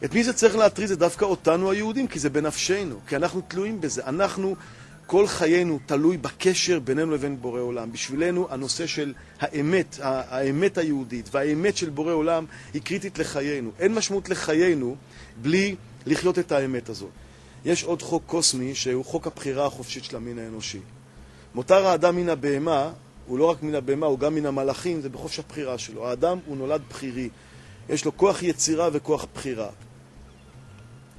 [0.06, 0.88] את מי זה צריך להטריד?
[0.88, 4.02] זה דווקא אותנו היהודים, כי זה בנפשנו, כי אנחנו תלויים בזה.
[4.06, 4.56] אנחנו,
[5.06, 7.92] כל חיינו תלוי בקשר בינינו לבין בורא עולם.
[7.92, 13.72] בשבילנו הנושא של האמת, האמת היהודית והאמת של בורא עולם היא קריטית לחיינו.
[13.80, 14.96] אין משמעות לחיינו
[15.42, 15.76] בלי
[16.06, 17.10] לחיות את האמת הזאת.
[17.66, 20.80] יש עוד חוק קוסמי שהוא חוק הבחירה החופשית של המין האנושי.
[21.56, 22.92] מותר האדם מן הבהמה,
[23.28, 26.08] הוא לא רק מן הבהמה, הוא גם מן המלאכים, זה בחופש הבחירה שלו.
[26.08, 27.30] האדם הוא נולד בחירי.
[27.90, 29.70] יש לו כוח יצירה וכוח בחירה.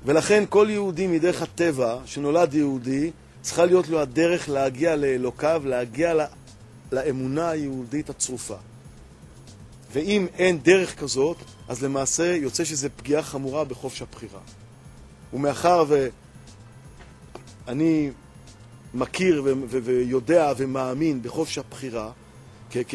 [0.05, 3.11] ולכן כל יהודי מדרך הטבע, שנולד יהודי,
[3.43, 6.25] צריכה להיות לו הדרך להגיע לאלוקיו, להגיע ל-
[6.93, 8.57] לאמונה היהודית הצרופה.
[9.93, 11.37] ואם אין דרך כזאת,
[11.69, 14.41] אז למעשה יוצא שזו פגיעה חמורה בחופש הבחירה.
[15.33, 15.85] ומאחר
[17.67, 18.11] ואני
[18.97, 22.11] מכיר ו- ו- ויודע ומאמין בחופש הבחירה,
[22.70, 22.94] כ- כ-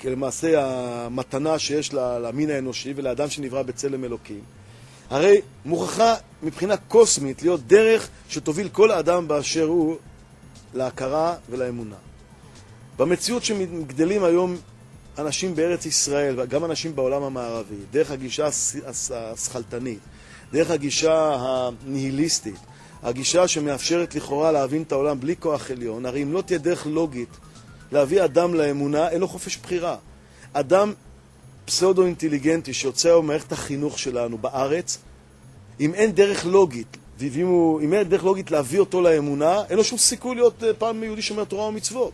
[0.00, 4.40] כלמעשה המתנה שיש למין האנושי ולאדם שנברא בצלם אלוקים,
[5.10, 9.96] הרי מוכרחה מבחינה קוסמית להיות דרך שתוביל כל אדם באשר הוא
[10.74, 11.96] להכרה ולאמונה.
[12.98, 14.56] במציאות שגדלים היום
[15.18, 19.98] אנשים בארץ ישראל, וגם אנשים בעולם המערבי, דרך הגישה הס- הס- השכלתנית,
[20.52, 22.54] דרך הגישה הניהיליסטית,
[23.04, 27.28] הגישה שמאפשרת לכאורה להבין את העולם בלי כוח עליון, הרי אם לא תהיה דרך לוגית
[27.92, 29.96] להביא אדם לאמונה, אין לו חופש בחירה.
[30.52, 30.92] אדם
[31.64, 34.98] פסאודו-אינטליגנטי שיוצא היום ממערכת החינוך שלנו בארץ,
[35.80, 39.84] אם אין דרך לוגית, ואם הוא- אם אין דרך לוגית להביא אותו לאמונה, אין לו
[39.84, 42.12] שום סיכוי להיות אה, פעם יהודי שומר תורה ומצוות.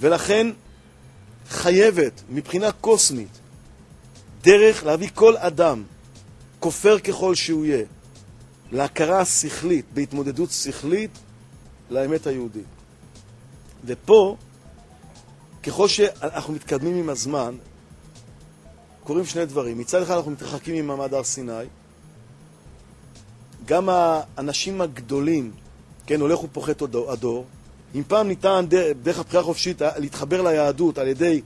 [0.00, 0.46] ולכן
[1.50, 3.38] חייבת, מבחינה קוסמית,
[4.42, 5.82] דרך להביא כל אדם,
[6.60, 7.84] כופר ככל שהוא יהיה,
[8.72, 11.10] להכרה השכלית, בהתמודדות שכלית,
[11.90, 12.64] לאמת היהודית.
[13.84, 14.36] ופה,
[15.62, 17.54] ככל שאנחנו מתקדמים עם הזמן,
[19.04, 19.78] קורים שני דברים.
[19.78, 21.52] מצד אחד אנחנו מתרחקים ממעמד הר סיני,
[23.66, 25.52] גם האנשים הגדולים,
[26.06, 27.44] כן, הולך ופוחת הדור.
[27.94, 28.64] אם פעם ניתן
[29.02, 31.40] דרך, הבחירה החופשית להתחבר ליהדות על ידי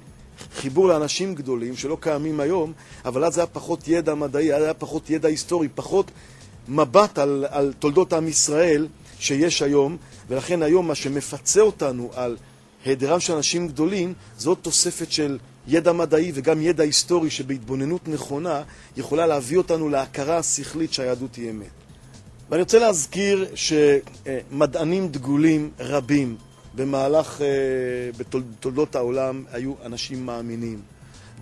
[0.54, 2.72] חיבור לאנשים גדולים שלא קיימים היום,
[3.04, 6.10] אבל אז היה פחות ידע מדעי, היה פחות ידע היסטורי, פחות
[6.68, 8.86] מבט על, על תולדות עם ישראל
[9.18, 9.96] שיש היום,
[10.28, 12.36] ולכן היום מה שמפצה אותנו על
[12.84, 15.38] היעדרם של אנשים גדולים, זאת תוספת של
[15.68, 18.62] ידע מדעי וגם ידע היסטורי שבהתבוננות נכונה
[18.96, 21.66] יכולה להביא אותנו להכרה השכלית שהיהדות היא אמת.
[22.50, 26.36] ואני רוצה להזכיר שמדענים דגולים רבים
[26.74, 27.46] במהלך, אה,
[28.16, 30.80] בתולדות העולם, היו אנשים מאמינים.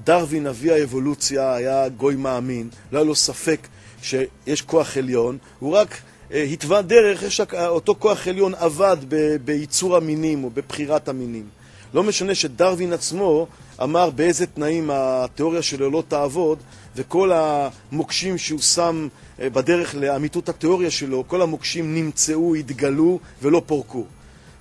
[0.04, 3.68] דרווין, אבי האבולוציה, היה גוי מאמין, לא היה לו ספק
[4.02, 6.00] שיש כוח עליון, הוא רק
[6.32, 11.48] אה, התווה דרך, יש רק, אותו כוח עליון עבד ב- בייצור המינים או בבחירת המינים.
[11.94, 13.46] לא משנה שדרווין עצמו
[13.82, 16.58] אמר באיזה תנאים התיאוריה שלו לא תעבוד,
[16.96, 19.08] וכל המוקשים שהוא שם
[19.40, 24.04] אה, בדרך לאמיתות התיאוריה שלו, כל המוקשים נמצאו, התגלו ולא פורקו.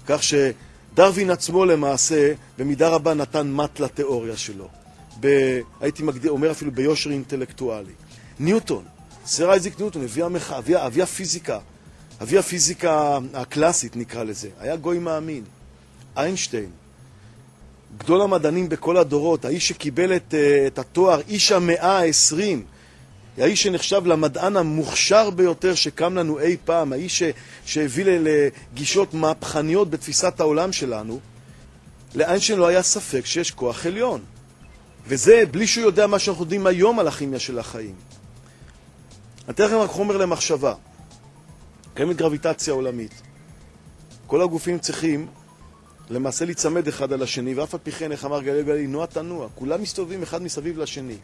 [0.07, 4.67] כך שדרווין עצמו למעשה במידה רבה נתן מט לתיאוריה שלו.
[5.19, 5.59] ב...
[5.81, 7.91] הייתי מגדיר, אומר אפילו ביושר אינטלקטואלי.
[8.39, 8.83] ניוטון,
[9.25, 10.21] סר אייזיק ניוטון, אבי.
[10.57, 10.75] אבי...
[10.75, 11.59] אבי הפיזיקה,
[12.21, 15.43] אבי הפיזיקה הקלאסית נקרא לזה, היה גוי מאמין.
[16.17, 16.69] איינשטיין,
[17.97, 22.37] גדול המדענים בכל הדורות, האיש שקיבל את, אה, את התואר איש המאה ה-20,
[23.37, 27.23] האיש שנחשב למדען המוכשר ביותר שקם לנו אי פעם, האיש ש...
[27.65, 31.19] שהביא לגישות מהפכניות בתפיסת העולם שלנו,
[32.15, 34.21] לאיינשטיין לא היה ספק שיש כוח עליון.
[35.07, 37.95] וזה בלי שהוא יודע מה שאנחנו יודעים היום על הכימיה של החיים.
[39.49, 40.73] אתן לכם רק חומר למחשבה.
[41.93, 43.21] קיימת גרביטציה עולמית.
[44.27, 45.27] כל הגופים צריכים
[46.09, 49.47] למעשה להיצמד אחד על השני, ואף על פי כן, איך אמר גליל גלילי, נוע תנוע.
[49.55, 51.17] כולם מסתובבים אחד מסביב לשני.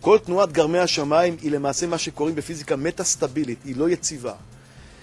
[0.00, 4.34] כל תנועת גרמי השמיים היא למעשה מה שקוראים בפיזיקה מטה-סטבילית, היא לא יציבה.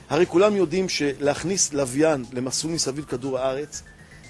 [0.10, 3.84] הרי כולם יודעים שלהכניס לוויין למסלול מסביב כדור הארץ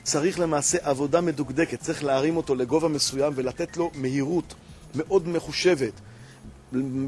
[0.04, 4.54] צריך למעשה עבודה מדוקדקת, צריך להרים אותו לגובה מסוים ולתת לו מהירות
[4.95, 5.93] מאוד מחושבת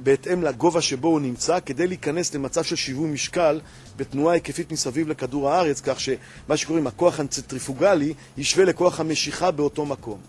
[0.04, 3.60] בהתאם לגובה שבו הוא נמצא, כדי להיכנס למצב של שיווי משקל
[3.98, 10.20] בתנועה היקפית מסביב לכדור הארץ, כך שמה שקוראים הכוח הצנטריפוגלי ישווה לכוח המשיכה באותו מקום.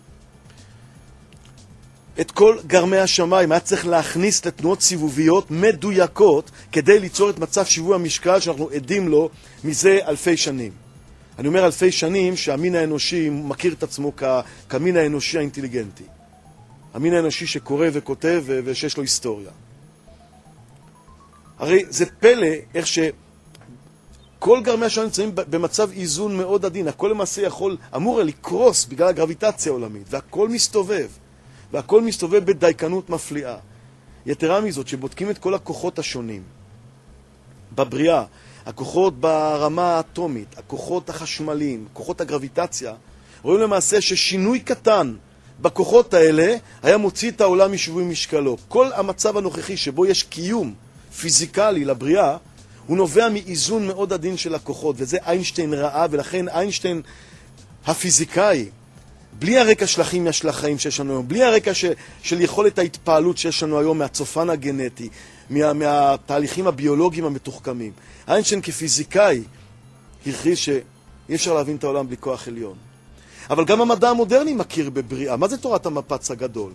[2.19, 7.95] את כל גרמי השמיים היה צריך להכניס לתנועות סיבוביות מדויקות כדי ליצור את מצב שיווי
[7.95, 9.29] המשקל שאנחנו עדים לו
[9.63, 10.71] מזה אלפי שנים.
[11.39, 14.11] אני אומר אלפי שנים שהמין האנושי מכיר את עצמו
[14.69, 16.03] כמין האנושי האינטליגנטי.
[16.97, 19.49] המין האנושי שקורא וכותב ושיש לו היסטוריה.
[21.59, 27.77] הרי זה פלא איך שכל גרמי השמיים נמצאים במצב איזון מאוד עדין, הכל למעשה יכול,
[27.95, 31.07] אמור לקרוס בגלל הגרביטציה העולמית, והכל מסתובב,
[31.71, 33.57] והכל מסתובב בדייקנות מפליאה.
[34.25, 36.43] יתרה מזאת, שבודקים את כל הכוחות השונים
[37.75, 38.23] בבריאה,
[38.65, 42.93] הכוחות ברמה האטומית, הכוחות החשמליים, כוחות הגרביטציה,
[43.41, 45.15] רואים למעשה ששינוי קטן
[45.61, 48.57] בכוחות האלה היה מוציא את העולם משווי משקלו.
[48.67, 50.73] כל המצב הנוכחי שבו יש קיום
[51.19, 52.37] פיזיקלי לבריאה,
[52.87, 57.01] הוא נובע מאיזון מאוד עדין של הכוחות, וזה איינשטיין ראה, ולכן איינשטיין
[57.85, 58.69] הפיזיקאי,
[59.39, 61.85] בלי הרקע של הכימיה של החיים שיש לנו היום, בלי הרקע ש,
[62.23, 65.09] של יכולת ההתפעלות שיש לנו היום מהצופן הגנטי,
[65.49, 67.91] מה, מהתהליכים הביולוגיים המתוחכמים,
[68.27, 69.43] איינשטיין כפיזיקאי
[70.27, 72.86] הכריז שאי אפשר להבין את העולם בלי כוח עליון.
[73.49, 75.37] אבל גם המדע המודרני מכיר בבריאה.
[75.37, 76.71] מה זה תורת המפץ הגדול?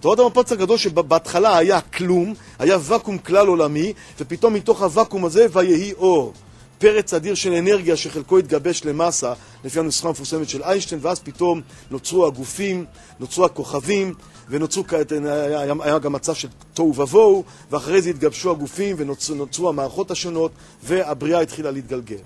[0.00, 5.92] תורת המפץ הגדול שבהתחלה היה כלום, היה ואקום כלל עולמי, ופתאום מתוך הוואקום הזה ויהי
[5.92, 6.32] אור.
[6.78, 9.32] פרץ אדיר של אנרגיה שחלקו התגבש למסה,
[9.64, 11.60] לפי הנוסחה המפורסמת של איינשטיין, ואז פתאום
[11.90, 12.84] נוצרו הגופים,
[13.20, 14.14] נוצרו הכוכבים,
[14.48, 14.84] ונוצרו,
[15.24, 20.52] היה, היה גם מצב של תוהו ובוהו, ואחרי זה התגבשו הגופים ונוצרו המערכות השונות,
[20.82, 22.16] והבריאה התחילה להתגלגל.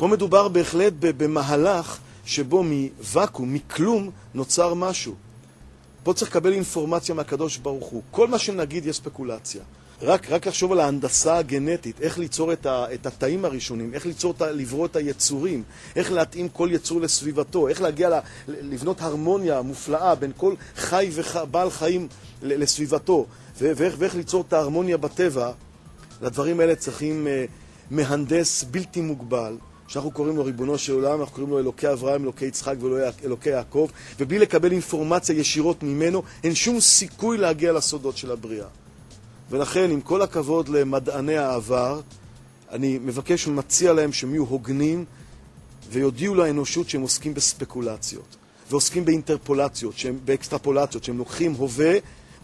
[0.00, 5.14] פה מדובר בהחלט במהלך שבו מוואקום, מכלום, נוצר משהו.
[6.02, 8.02] פה צריך לקבל אינפורמציה מהקדוש ברוך הוא.
[8.10, 9.62] כל מה שנגיד יש ספקולציה.
[10.02, 14.34] רק, רק לחשוב על ההנדסה הגנטית, איך ליצור את, ה, את התאים הראשונים, איך ליצור,
[14.40, 15.62] לברוא את היצורים,
[15.96, 21.70] איך להתאים כל יצור לסביבתו, איך להגיע, ל, לבנות הרמוניה מופלאה בין כל חי ובעל
[21.70, 22.08] חיים
[22.42, 23.26] לסביבתו,
[23.58, 25.52] ואיך, ואיך ליצור את ההרמוניה בטבע,
[26.22, 27.50] לדברים האלה צריכים uh,
[27.90, 29.56] מהנדס בלתי מוגבל,
[29.90, 33.88] שאנחנו קוראים לו ריבונו של עולם, אנחנו קוראים לו אלוקי אברהם, אלוקי יצחק ואלוקי יעקב,
[34.18, 38.66] ובלי לקבל אינפורמציה ישירות ממנו, אין שום סיכוי להגיע לסודות של הבריאה.
[39.50, 42.00] ולכן, עם כל הכבוד למדעני העבר,
[42.70, 45.04] אני מבקש ומציע להם שהם יהיו הוגנים
[45.90, 48.36] ויודיעו לאנושות שהם עוסקים בספקולציות
[48.70, 51.92] ועוסקים באינטרפולציות, שהם, באקסטרפולציות, שהם לוקחים הווה,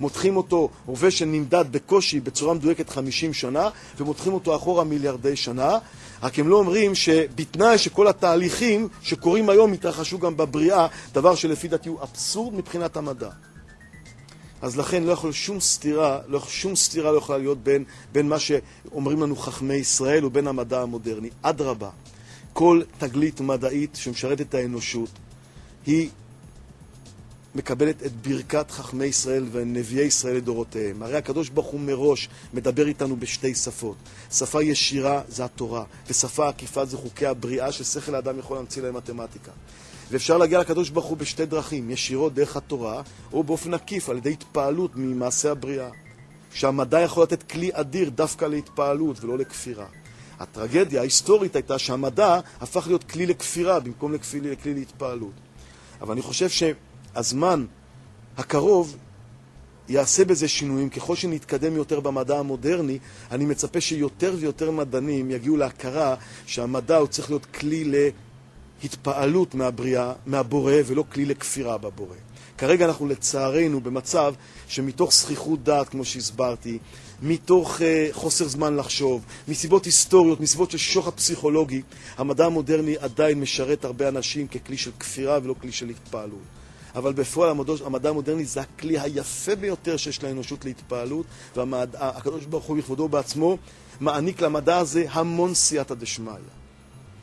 [0.00, 3.68] מותחים אותו, הווה שנמדד בקושי בצורה מדויקת 50 שנה,
[3.98, 5.78] ומותחים אותו אחורה מיליארדי שנה,
[6.22, 11.88] רק הם לא אומרים שבתנאי שכל התהליכים שקורים היום יתרחשו גם בבריאה, דבר שלפי דעתי
[11.88, 13.30] הוא אבסורד מבחינת המדע.
[14.62, 18.38] אז לכן לא יכול שום סתירה, לא, שום סתירה לא יכולה להיות בין, בין מה
[18.38, 21.28] שאומרים לנו חכמי ישראל ובין המדע המודרני.
[21.42, 21.90] אדרבה,
[22.52, 25.10] כל תגלית מדעית שמשרתת את האנושות
[25.86, 26.08] היא
[27.56, 31.02] מקבלת את ברכת חכמי ישראל ונביאי ישראל לדורותיהם.
[31.02, 33.96] הרי הקדוש ברוך הוא מראש מדבר איתנו בשתי שפות.
[34.32, 39.50] שפה ישירה זה התורה, ושפה עקיפה זה חוקי הבריאה ששכל האדם יכול להמציא להם מתמטיקה.
[40.10, 43.02] ואפשר להגיע לקדוש ברוך הוא בשתי דרכים, ישירות דרך התורה,
[43.32, 45.88] או באופן עקיף על ידי התפעלות ממעשה הבריאה.
[46.52, 49.86] שהמדע יכול לתת כלי אדיר דווקא להתפעלות ולא לכפירה.
[50.38, 55.32] הטרגדיה ההיסטורית הייתה שהמדע הפך להיות כלי לכפירה במקום לכלי, לכלי להתפעלות.
[56.00, 56.48] אבל אני חושב
[57.16, 57.66] שהזמן
[58.36, 58.96] הקרוב
[59.88, 60.88] יעשה בזה שינויים.
[60.88, 62.98] ככל שנתקדם יותר במדע המודרני,
[63.30, 66.14] אני מצפה שיותר ויותר מדענים יגיעו להכרה
[66.46, 68.10] שהמדע הוא צריך להיות כלי
[68.82, 72.16] להתפעלות מהבריאה, מהבורא, ולא כלי לכפירה בבורא.
[72.58, 74.34] כרגע אנחנו לצערנו במצב
[74.68, 76.78] שמתוך זכיחות דעת, כמו שהסברתי,
[77.22, 81.82] מתוך uh, חוסר זמן לחשוב, מסיבות היסטוריות, מסיבות של שוחד פסיכולוגי,
[82.16, 86.55] המדע המודרני עדיין משרת הרבה אנשים ככלי של כפירה ולא כלי של התפעלות.
[86.96, 91.26] אבל בפועל המדע המודרני זה הכלי היפה ביותר שיש לאנושות להתפעלות,
[91.56, 93.58] והקדוש ברוך הוא בכבודו בעצמו
[94.00, 96.32] מעניק למדע הזה המון סייעתא דשמיא.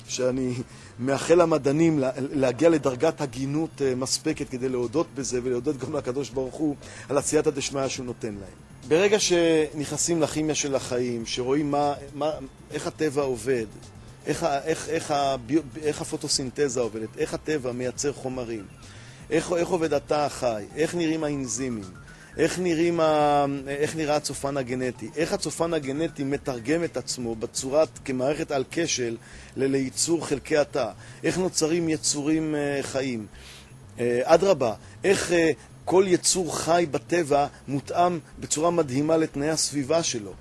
[0.08, 0.54] שאני
[1.00, 6.76] מאחל למדענים להגיע לדרגת הגינות אה, מספקת כדי להודות בזה ולהודות גם לקדוש ברוך הוא
[7.10, 8.88] על הסייעתא דשמיא שהוא נותן להם.
[8.88, 12.30] ברגע שנכנסים לכימיה של החיים, שרואים מה, מה,
[12.72, 13.66] איך הטבע עובד,
[14.26, 15.14] איך, איך, איך,
[15.84, 18.64] איך הפוטוסינתזה עובדת, איך הטבע מייצר חומרים,
[19.30, 21.84] איך, איך עובד התא החי, איך נראים האנזימים,
[22.38, 23.46] איך, נראים ה...
[23.68, 29.18] איך נראה הצופן הגנטי, איך הצופן הגנטי מתרגם את עצמו בצורת, כמערכת על כשל
[29.56, 30.90] לייצור חלקי התא,
[31.24, 33.26] איך נוצרים יצורים uh, חיים.
[33.98, 35.34] Uh, אדרבה, איך uh,
[35.86, 40.34] כל יצור חי בטבע מותאם בצורה מדהימה לתנאי הסביבה שלו.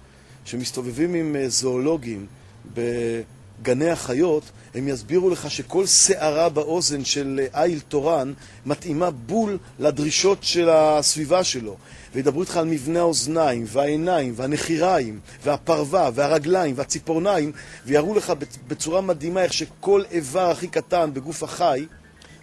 [0.44, 2.26] כשמסתובבים עם זואולוגים
[2.74, 4.44] בגני החיות,
[4.74, 8.32] הם יסבירו לך שכל שערה באוזן של איל תורן
[8.66, 11.76] מתאימה בול לדרישות של הסביבה שלו.
[12.14, 17.52] וידברו איתך על מבנה האוזניים, והעיניים, והנחיריים, והפרווה, והרגליים, והציפורניים,
[17.86, 18.32] ויראו לך
[18.68, 21.86] בצורה מדהימה איך שכל איבר הכי קטן בגוף החי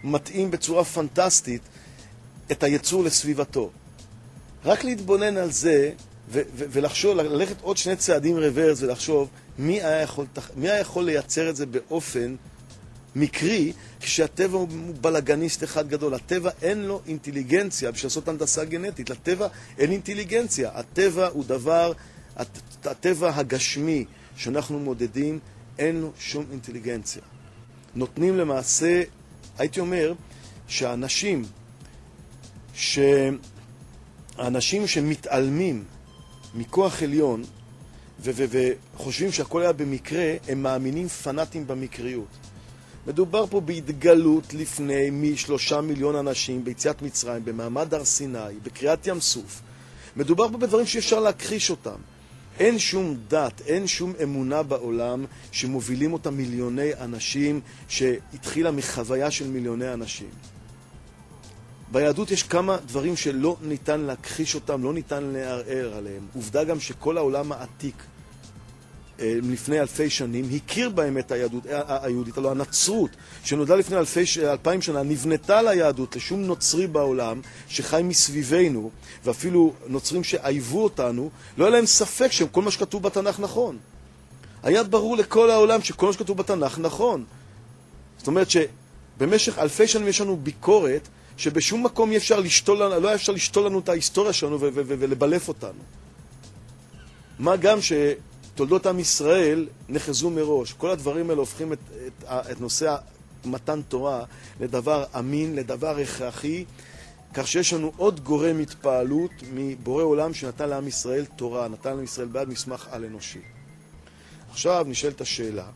[0.04, 1.62] מתאים בצורה פנטסטית
[2.52, 3.70] את היצור לסביבתו.
[4.66, 5.92] רק להתבונן על זה
[6.54, 9.30] ולחשוב, ללכת עוד שני צעדים רוורס ולחשוב
[9.60, 12.36] מי היה, יכול, מי היה יכול לייצר את זה באופן
[13.16, 14.68] מקרי כשהטבע הוא
[15.02, 16.14] בלאגניסט אחד גדול.
[16.14, 19.10] הטבע אין לו אינטליגנציה בשביל לעשות הנדסה גנטית.
[19.10, 19.48] לטבע
[19.78, 20.72] אין אינטליגנציה.
[20.74, 21.92] הטבע הוא דבר,
[22.84, 24.06] הטבע הגשמי
[24.36, 25.40] שאנחנו מודדים,
[25.80, 27.22] אין לו שום אינטליגנציה.
[27.96, 29.04] נותנים למעשה,
[29.58, 30.14] הייתי אומר,
[30.68, 31.46] שהאנשים,
[32.74, 33.38] שהאנשים
[34.88, 35.84] שמתעלמים
[36.56, 37.44] מכוח עליון
[38.22, 42.28] וחושבים שהכל היה במקרה, הם מאמינים פנאטים במקריות.
[43.08, 49.62] מדובר פה בהתגלות לפני משלושה מיליון אנשים ביציאת מצרים, במעמד הר סיני, בקריאת ים סוף.
[50.18, 51.96] מדובר פה בדברים שאפשר להכחיש אותם.
[52.60, 59.94] אין שום דת, אין שום אמונה בעולם שמובילים אותה מיליוני אנשים, שהתחילה מחוויה של מיליוני
[59.94, 60.30] אנשים.
[61.92, 66.28] ביהדות יש כמה דברים שלא ניתן להכחיש אותם, לא ניתן לערער עליהם.
[66.36, 67.96] עובדה גם שכל העולם העתיק
[69.22, 73.10] לפני אלפי שנים, הכיר באמת היהדות, אה, היהודית, הלוא הנצרות,
[73.44, 78.92] שנולדה לפני אלפי, אלפיים שנה, נבנתה ליהדות, לשום נוצרי בעולם שחי מסביבנו,
[79.26, 83.78] ואפילו נוצרים שאייבו אותנו, לא היה להם ספק שכל מה שכתוב בתנ"ך נכון.
[84.64, 87.24] היה ברור לכל העולם שכל מה שכתוב בתנ"ך נכון.
[88.18, 91.08] זאת אומרת שבמשך אלפי שנים יש לנו ביקורת
[91.38, 95.80] שבשום מקום אי אפשר לשתול, לא היה אפשר לשתול לנו את ההיסטוריה שלנו ולבלף אותנו.
[97.40, 97.94] מה גם ש...
[98.60, 100.74] תולדות עם ישראל נחזו מראש.
[100.74, 102.96] כל הדברים האלה הופכים את, את, את נושא
[103.46, 104.24] מתן תורה
[104.60, 106.66] לדבר אמין, לדבר הכרחי,
[107.34, 112.28] כך שיש לנו עוד גורם התפעלות מבורא עולם שנתן לעם ישראל תורה, נתן לעם ישראל
[112.28, 113.42] בעד מסמך על-אנושי.
[114.52, 115.68] עכשיו נשאלת השאלה,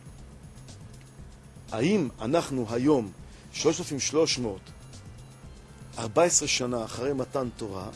[1.72, 3.12] האם אנחנו היום,
[3.52, 7.88] 3,314 שנה אחרי מתן תורה,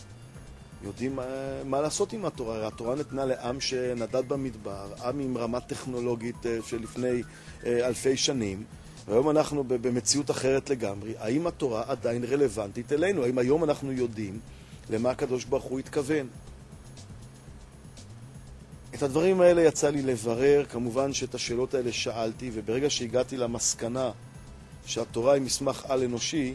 [0.82, 1.24] יודעים מה,
[1.64, 2.56] מה לעשות עם התורה.
[2.56, 7.22] הרי התורה ניתנה לעם שנדד במדבר, עם עם רמה טכנולוגית אה, של לפני
[7.66, 8.64] אה, אלפי שנים,
[9.08, 11.14] והיום אנחנו במציאות אחרת לגמרי.
[11.18, 13.24] האם התורה עדיין רלוונטית אלינו?
[13.24, 14.40] האם היום אנחנו יודעים
[14.90, 16.26] למה הקדוש ברוך הוא התכוון?
[18.94, 24.10] את הדברים האלה יצא לי לברר, כמובן שאת השאלות האלה שאלתי, וברגע שהגעתי למסקנה
[24.86, 26.54] שהתורה היא מסמך על-אנושי,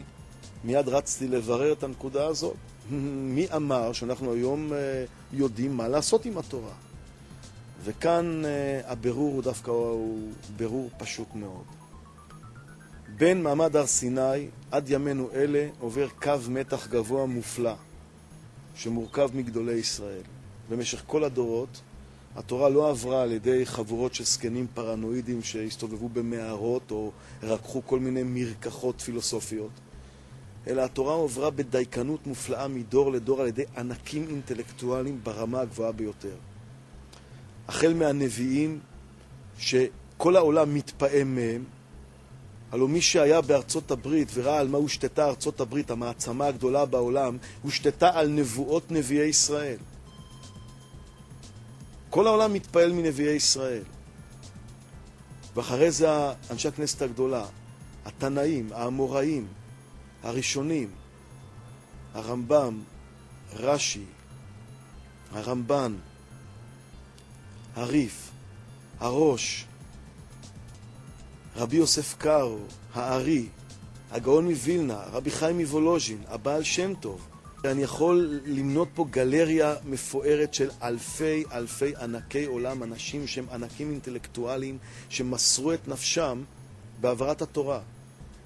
[0.64, 2.56] מיד רצתי לברר את הנקודה הזאת.
[2.90, 6.72] מי אמר שאנחנו היום אה, יודעים מה לעשות עם התורה?
[7.84, 11.64] וכאן אה, הבירור הוא דווקא הוא בירור פשוט מאוד.
[13.16, 17.74] בין מעמד הר סיני עד ימינו אלה עובר קו מתח גבוה מופלא
[18.74, 20.22] שמורכב מגדולי ישראל.
[20.70, 21.80] במשך כל הדורות
[22.36, 27.12] התורה לא עברה על ידי חבורות של זקנים פרנואידים שהסתובבו במערות או
[27.42, 29.70] רקחו כל מיני מרקחות פילוסופיות.
[30.66, 36.36] אלא התורה הועברה בדייקנות מופלאה מדור לדור על ידי ענקים אינטלקטואליים ברמה הגבוהה ביותר.
[37.68, 38.80] החל מהנביאים,
[39.58, 41.64] שכל העולם מתפעם מהם,
[42.72, 48.10] הלוא מי שהיה בארצות הברית וראה על מה הושתתה ארצות הברית, המעצמה הגדולה בעולם, הושתתה
[48.18, 49.76] על נבואות נביאי ישראל.
[52.10, 53.82] כל העולם מתפעל מנביאי ישראל.
[55.54, 56.08] ואחרי זה
[56.50, 57.44] אנשי הכנסת הגדולה,
[58.04, 59.46] התנאים, האמוראים,
[60.24, 60.88] הראשונים,
[62.14, 62.80] הרמב"ם,
[63.56, 64.04] רש"י,
[65.32, 65.94] הרמב"ן,
[67.74, 68.30] הריף,
[69.00, 69.64] הראש,
[71.56, 72.58] רבי יוסף קארו,
[72.94, 73.46] הארי,
[74.10, 77.26] הגאון מווילנה, רבי חיים מוולוז'ין, הבעל שם טוב.
[77.64, 84.78] אני יכול למנות פה גלריה מפוארת של אלפי אלפי ענקי עולם, אנשים שהם ענקים אינטלקטואליים,
[85.08, 86.42] שמסרו את נפשם
[87.00, 87.80] בהעברת התורה.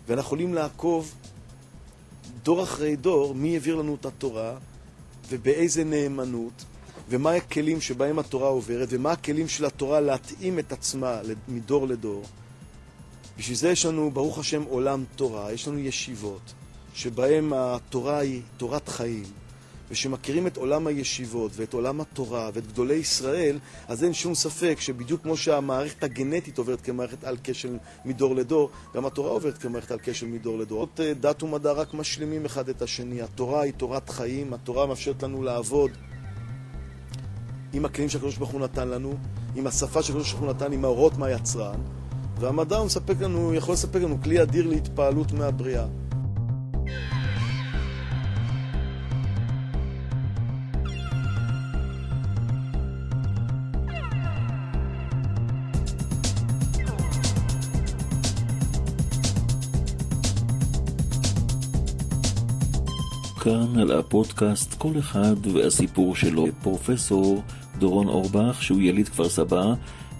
[0.07, 1.15] ואנחנו יכולים לעקוב
[2.43, 4.55] דור אחרי דור, מי העביר לנו את התורה,
[5.29, 6.65] ובאיזה נאמנות,
[7.09, 12.25] ומה הכלים שבהם התורה עוברת, ומה הכלים של התורה להתאים את עצמה מדור לדור.
[13.39, 16.53] בשביל זה יש לנו, ברוך השם, עולם תורה, יש לנו ישיבות,
[16.95, 19.25] שבהם התורה היא תורת חיים,
[19.91, 23.59] ושמכירים את עולם הישיבות ואת עולם התורה ואת גדולי ישראל,
[23.89, 29.07] אז אין שום ספק שבדיוק כמו שהמערכת הגנטית עוברת כמערכת על כשל מדור לדור, גם
[29.07, 30.79] התורה עוברת כמערכת על כשל מדור לדור.
[30.79, 33.23] עוד אה, דת ומדע רק משלימים אחד את השני.
[33.23, 35.91] התורה היא תורת חיים, התורה מאפשרת לנו לעבוד
[37.73, 39.15] עם הכלים שהקדוש ברוך הוא נתן לנו,
[39.55, 41.81] עם השפה שהקדוש ברוך הוא נתן, עם ההוראות מהיצרן,
[42.41, 45.87] והמדע הוא מספק לנו, יכול לספק לנו כלי אדיר להתפעלות מהבריאה.
[63.49, 66.47] כאן על הפודקאסט כל אחד והסיפור שלו.
[66.63, 67.43] פרופסור
[67.79, 69.65] דורון אורבך, שהוא יליד כפר סבא,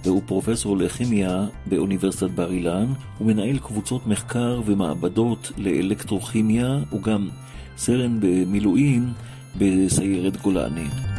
[0.05, 2.87] והוא פרופסור לכימיה באוניברסיטת בר אילן.
[3.19, 7.29] הוא מנהל קבוצות מחקר ומעבדות לאלקטרוכימיה, הוא גם
[7.77, 9.13] סרן במילואים
[9.59, 11.18] בסיירת גולני.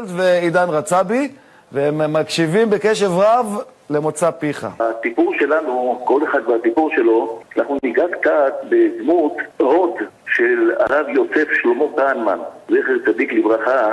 [0.00, 1.28] טוכפלד ועידן רצבי,
[1.72, 3.56] והם מקשיבים בקשב רב
[3.90, 4.66] למוצא פיך.
[4.80, 9.94] הסיפור שלנו, כל אחד והסיפור שלו, אנחנו ניגע קצת בדמות הוד
[10.26, 12.38] של הרב יוסף שלמה כהנמן,
[12.68, 13.92] זכר צדיק לברכה,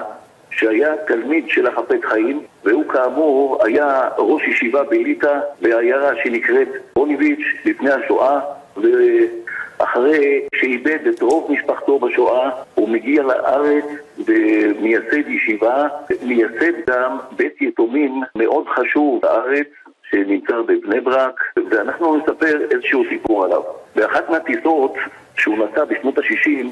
[0.50, 7.90] שהיה תלמיד של החפץ חיים, והוא כאמור היה ראש ישיבה בליטא בעיירה שנקראת רוניביץ' לפני
[7.92, 8.40] השואה,
[8.78, 13.86] ואחרי שאיבד את רוב משפחתו בשואה, הוא מגיע לארץ
[14.26, 15.88] ומייסד ישיבה,
[16.22, 19.68] מייסד גם בית יתומים מאוד חשוב בארץ,
[20.10, 23.62] שנמצא בבני ברק, ואנחנו נספר איזשהו סיפור עליו.
[23.96, 24.94] באחת מהטיסות
[25.38, 26.68] שהוא נסע בשנות ה-60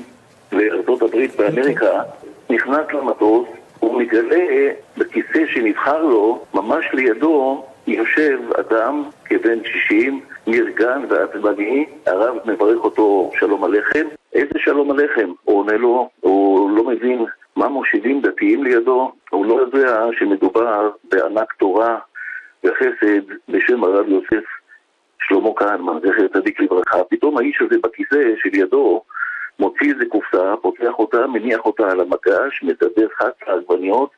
[0.52, 2.02] לארצות הברית באמריקה,
[2.50, 3.48] נכנס למטוס,
[3.80, 12.84] הוא מגלה בכיסא שנבחר לו, ממש לידו יושב אדם כבן 60, נרגן ועצבני, הרב מברך
[12.84, 14.08] אותו שלום עליכם.
[14.36, 15.32] איזה שלום עליכם?
[15.44, 17.26] הוא עונה לו, הוא לא מבין
[17.56, 22.00] מה מושיבים דתיים לידו, הוא לא יודע שמדובר בענק תורה
[22.64, 24.46] וחסד בשם הרב יוסף
[25.22, 27.04] שלמה כהנמן, זכר צדיק לברכה.
[27.10, 29.02] פתאום האיש הזה בכיסא שלידו
[29.60, 34.10] מוציא איזה קופסה, פותח אותה, מניח אותה על המגש, מדבר חץ העגבניות,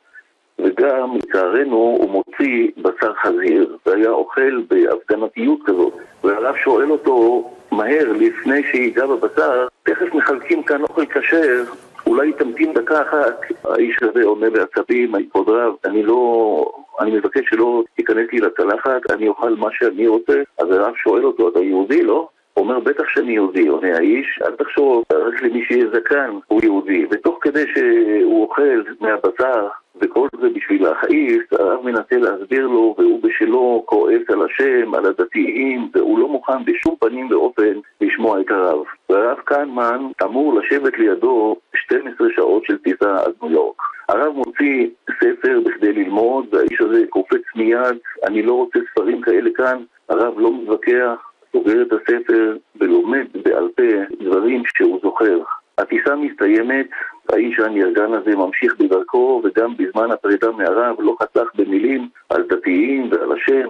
[0.58, 5.92] וגם, לצערנו, הוא מוציא בשר חזיר, והיה אוכל בהפגנתיות כזאת.
[6.24, 11.64] והרב שואל אותו מהר, לפני שיגע בבשר, תכף מחלקים כאן אוכל כשר,
[12.06, 13.40] אולי תמתין דקה אחת.
[13.64, 16.72] האיש הזה עונה בעצבים, כבוד רב, אני לא...
[17.00, 20.42] אני מבקש שלא תיכנס לי לצלחת, אני אוכל מה שאני רוצה.
[20.58, 22.28] אז הרב שואל אותו, אתה יהודי, לא?
[22.56, 27.06] אומר, בטח שאני יהודי, עונה האיש, אל תחשוב, רק למי שיהיה זקן הוא יהודי.
[27.10, 29.68] ותוך כדי שהוא אוכל מהבשר,
[30.00, 35.88] וכל זה בשביל להכעיס, הרב מנסה להסביר לו, והוא בשלו כועס על השם, על הדתיים,
[35.94, 38.84] והוא לא מוכן בשום פנים ואופן לשמוע את הרב.
[39.10, 43.82] והרב קנמן אמור לשבת לידו 12 שעות של טיסה עד ניו יורק.
[44.08, 44.86] הרב מוציא
[45.20, 50.52] ספר בכדי ללמוד, והאיש הזה קופץ מיד, אני לא רוצה ספרים כאלה כאן, הרב לא
[50.52, 55.38] מתווכח, סוגר את הספר ולומד בעל פה דברים שהוא זוכר.
[55.78, 56.86] הטיסה מסתיימת,
[57.32, 63.32] האיש הנרגן הזה ממשיך בדרכו, וגם בזמן הפרידה מהרב לא חסך במילים על דתיים ועל
[63.32, 63.68] השם.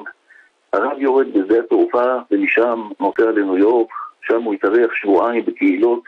[0.72, 3.88] הרב יורד בשדה התעופה, ומשם נוסע לניו יורק,
[4.20, 6.02] שם הוא התארח שבועיים בקהילות,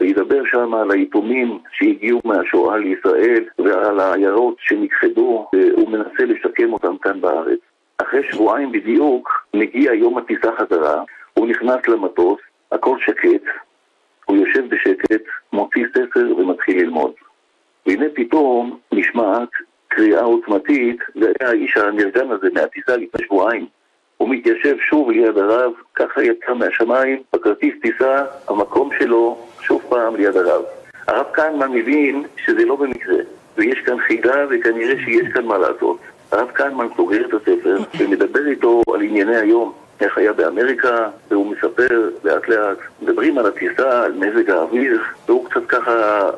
[0.00, 7.20] וידבר שם על היתומים שהגיעו מהשואה לישראל, ועל העיירות שנכחדו, והוא מנסה לשקם אותם כאן
[7.20, 7.58] בארץ.
[7.98, 11.02] אחרי שבועיים בדיוק, מגיע יום הטיסה חזרה,
[11.34, 12.40] הוא נכנס למטוס,
[12.72, 13.42] הכל שקט,
[14.30, 17.12] הוא יושב בשקט, מוציא ספר ומתחיל ללמוד.
[17.86, 19.48] והנה פתאום נשמעת
[19.88, 23.66] קריאה עוצמתית, זה היה האיש הנרגן הזה מהטיסה לפני שבועיים.
[24.16, 30.36] הוא מתיישב שוב ליד הרב, ככה יצא מהשמיים, בכרטיס טיסה, המקום שלו שוב פעם ליד
[30.36, 30.62] הרב.
[31.08, 33.18] הרב קנמן מבין שזה לא במקרה,
[33.56, 35.98] ויש כאן חידה וכנראה שיש כאן מה לעשות.
[36.32, 42.10] הרב קנמן סוגר את הספר ומדבר איתו על ענייני היום, איך היה באמריקה, והוא מספר
[42.24, 46.30] לאט לאט, מדברים על הטיסה, על מזג האוויר, והוא קצת ככה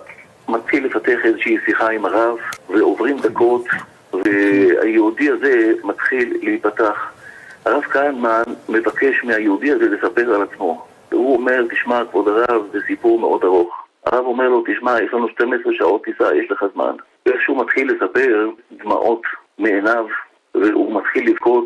[0.49, 2.37] מתחיל לפתח איזושהי שיחה עם הרב,
[2.69, 3.65] ועוברים דקות,
[4.13, 7.13] והיהודי הזה מתחיל להיפתח
[7.65, 10.87] הרב כהנמן מבקש מהיהודי הזה לספר על עצמו.
[11.11, 13.85] והוא אומר, תשמע, כבוד הרב, זה סיפור מאוד ארוך.
[14.07, 16.95] הרב אומר לו, תשמע, יש לנו 12 שעות טיסה, יש לך זמן.
[17.27, 19.23] ואיכשהו מתחיל לספר, דמעות
[19.59, 20.07] מעיניו,
[20.55, 21.65] והוא מתחיל לבכות,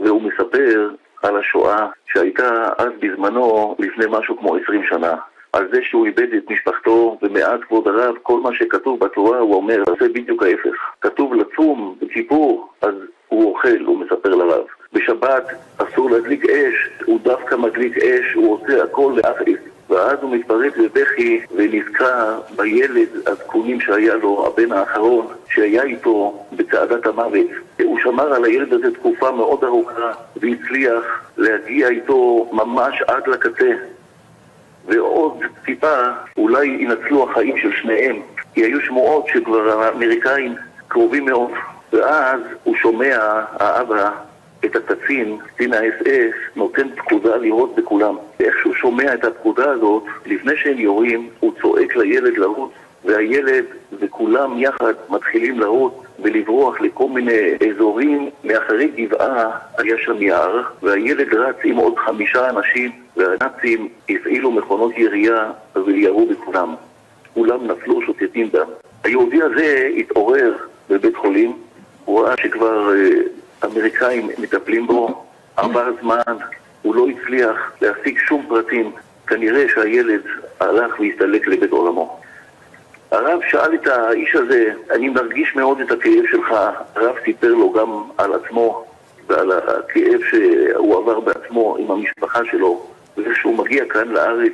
[0.00, 0.90] והוא מספר
[1.22, 5.14] על השואה שהייתה אז בזמנו, לפני משהו כמו 20 שנה.
[5.52, 9.82] על זה שהוא איבד את משפחתו, ומאז כבוד הרב, כל מה שכתוב בתורה, הוא אומר,
[10.00, 10.76] זה בדיוק ההפך.
[11.00, 12.94] כתוב לצום בכיפור, אז
[13.28, 14.64] הוא אוכל, הוא מספר לרב.
[14.92, 15.44] בשבת
[15.78, 19.69] אסור להדליק אש, הוא דווקא מדליק אש, הוא עושה הכל להכעיס.
[19.90, 27.46] ואז הוא מתפרץ בבכי ונזכר בילד הזקונים שהיה לו, הבן האחרון, שהיה איתו בצעדת המוות.
[27.82, 31.04] הוא שמר על הילד הזה תקופה מאוד ארוכה והצליח
[31.36, 33.72] להגיע איתו ממש עד לקצה.
[34.86, 35.96] ועוד טיפה
[36.36, 38.16] אולי ינצלו החיים של שניהם,
[38.54, 40.54] כי היו שמועות שכבר האמריקאים
[40.88, 41.50] קרובים מאוד.
[41.92, 43.18] ואז הוא שומע,
[43.52, 44.10] האבא,
[44.64, 48.16] את הקצין, קצין האס-אס, נותן פקודה לירות בכולם.
[48.40, 52.70] ואיך שהוא שומע את הפקודה הזאת, לפני שהם יורים, הוא צועק לילד לרוץ,
[53.04, 53.64] והילד
[54.00, 58.30] וכולם יחד מתחילים לרוץ ולברוח לכל מיני אזורים.
[58.44, 65.50] מאחרי גבעה היה שם יער, והילד רץ עם עוד חמישה אנשים, והנאצים הפעילו מכונות ירייה
[65.86, 66.74] וירו בכולם.
[67.34, 68.66] כולם נפלו שוטטים דם.
[69.04, 70.54] היהודי הזה התעורר
[70.90, 71.52] בבית חולים,
[72.04, 72.90] הוא ראה שכבר
[73.64, 75.24] אה, אמריקאים מטפלים בו,
[75.56, 76.36] עבר זמן,
[76.82, 78.92] הוא לא הצליח להשיג שום פרטים.
[79.26, 80.20] כנראה שהילד
[80.60, 82.20] הלך והסתלק לבית עולמו.
[83.10, 86.54] הרב שאל את האיש הזה, אני מרגיש מאוד את הכאב שלך.
[86.94, 88.84] הרב סיפר לו גם על עצמו
[89.26, 92.86] ועל הכאב שהוא עבר בעצמו עם המשפחה שלו.
[93.16, 94.52] וכשהוא מגיע כאן לארץ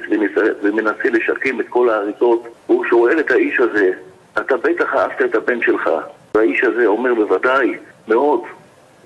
[0.62, 3.90] ומנסה לשקם את כל ההריסות, הוא שואל את האיש הזה,
[4.38, 5.90] אתה בטח אהבת את הבן שלך.
[6.34, 7.74] והאיש הזה אומר, בוודאי,
[8.08, 8.40] מאוד.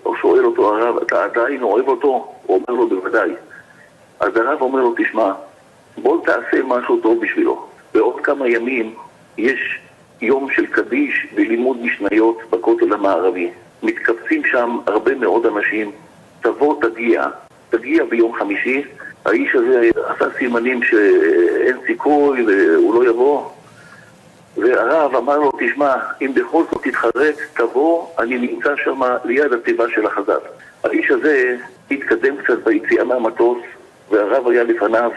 [0.03, 2.35] הוא שואל אותו הרב, אתה עדיין אוהב אותו?
[2.47, 3.31] הוא אומר לו, בוודאי.
[4.21, 5.33] אז הרב אומר לו, תשמע,
[5.99, 7.67] בוא תעשה משהו טוב בשבילו.
[7.95, 8.95] בעוד כמה ימים
[9.39, 9.81] יש
[10.21, 13.51] יום של קדיש ולימוד משניות בכותל המערבי.
[13.83, 15.91] מתקבצים שם הרבה מאוד אנשים.
[16.41, 17.27] תבוא, תגיע.
[17.71, 18.83] תגיע ביום חמישי.
[19.25, 23.49] האיש הזה עשה סימנים שאין סיכוי והוא לא יבוא.
[24.57, 30.07] והרב אמר לו, תשמע, אם בכל זאת תתחרט, תבוא, אני נמצא שם ליד התיבה של
[30.07, 30.39] החז"ל.
[30.85, 31.57] האיש הזה
[31.91, 33.59] התקדם קצת ביציאה מהמטוס,
[34.11, 35.11] והרב היה לפניו,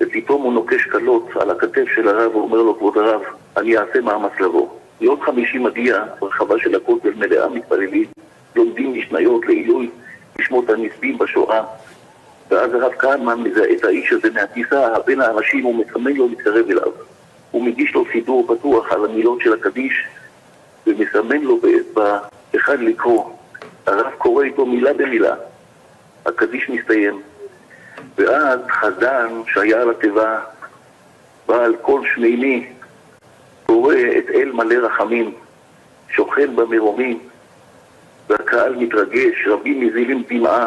[0.00, 3.22] ופתאום הוא נוקש קלות על הכתף של הרב, ואומר לו, כבוד הרב,
[3.56, 4.68] אני אעשה מאמץ לבוא.
[5.00, 8.04] יום חמישי מגיע, רחבה של הכותל מלאה מתפללים,
[8.56, 9.90] לומדים משניות לעילוי
[10.38, 11.64] לשמות הנספים בשואה.
[12.50, 16.92] ואז הרב כהנמן מזהה את האיש הזה מהטיסה, בין האנשים, הוא מסמן לו להתקרב אליו.
[17.50, 20.06] הוא מגיש לו סידור פתוח על המילות של הקדיש
[20.86, 22.18] ומסמן לו באצבע
[22.56, 23.24] אחד לקרוא.
[23.86, 25.34] הרב קורא איתו מילה במילה.
[26.26, 27.22] הקדיש מסתיים.
[28.18, 30.40] ואז חזן שהיה על התיבה,
[31.46, 32.66] בעל קול שמימי,
[33.66, 35.34] קורא את אל מלא רחמים,
[36.08, 37.18] שוכן במרומים,
[38.28, 40.66] והקהל מתרגש, רבים מזילים דמעה,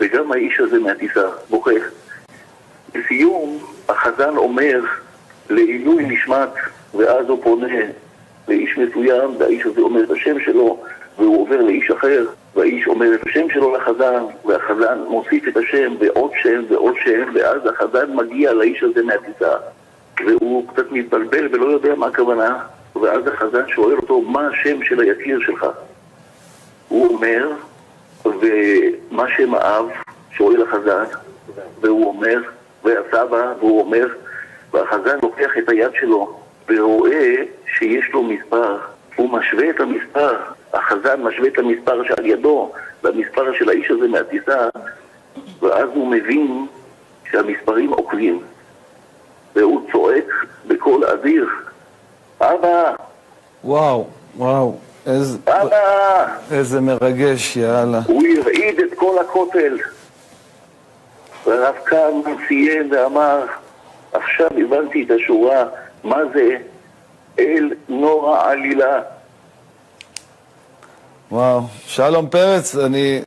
[0.00, 1.70] וגם האיש הזה מהטיסה בוכה.
[2.94, 3.58] לסיום,
[3.88, 4.80] החזן אומר
[5.50, 6.48] לעילוי נשמת,
[6.94, 7.76] ואז הוא פונה
[8.48, 10.82] לאיש מסוים, והאיש הזה אומר את השם שלו,
[11.18, 16.30] והוא עובר לאיש אחר, והאיש אומר את השם שלו לחזן, והחזן מוסיף את השם ועוד
[16.42, 19.52] שם ועוד שם, ואז החזן מגיע לאיש הזה מהטיסה,
[20.26, 22.58] והוא קצת מתבלבל ולא יודע מה הכוונה,
[23.02, 25.66] ואז החזן שואל אותו, מה השם של היקיר שלך?
[26.88, 27.52] הוא אומר,
[28.24, 29.86] ומה שם האב?
[30.30, 31.04] שואל החזן,
[31.80, 32.40] והוא אומר,
[32.84, 34.06] והסבא, והוא אומר,
[34.72, 37.34] והחזן לוקח את היד שלו ורואה
[37.78, 38.76] שיש לו מספר.
[39.16, 40.36] הוא משווה את המספר,
[40.72, 42.72] החזן משווה את המספר שעל ידו
[43.04, 44.68] למספר של האיש הזה מהטיסה,
[45.60, 46.66] ואז הוא מבין
[47.30, 48.42] שהמספרים עוקבים.
[49.56, 50.24] והוא צועק
[50.66, 51.48] בקול אדיר,
[52.40, 52.92] אבא!
[53.64, 54.06] וואו,
[54.36, 56.26] וואו, איזה, אבא!
[56.50, 58.00] איזה מרגש, יאללה.
[58.06, 59.78] הוא הרעיד את כל הכותל.
[61.46, 63.46] והרב כהנמן סיים ואמר,
[64.12, 65.64] עכשיו הבנתי את השורה,
[66.04, 66.56] מה זה
[67.38, 69.00] אל נורא עלילה.
[71.30, 71.60] וואו.
[71.86, 73.22] שלום פרץ, אני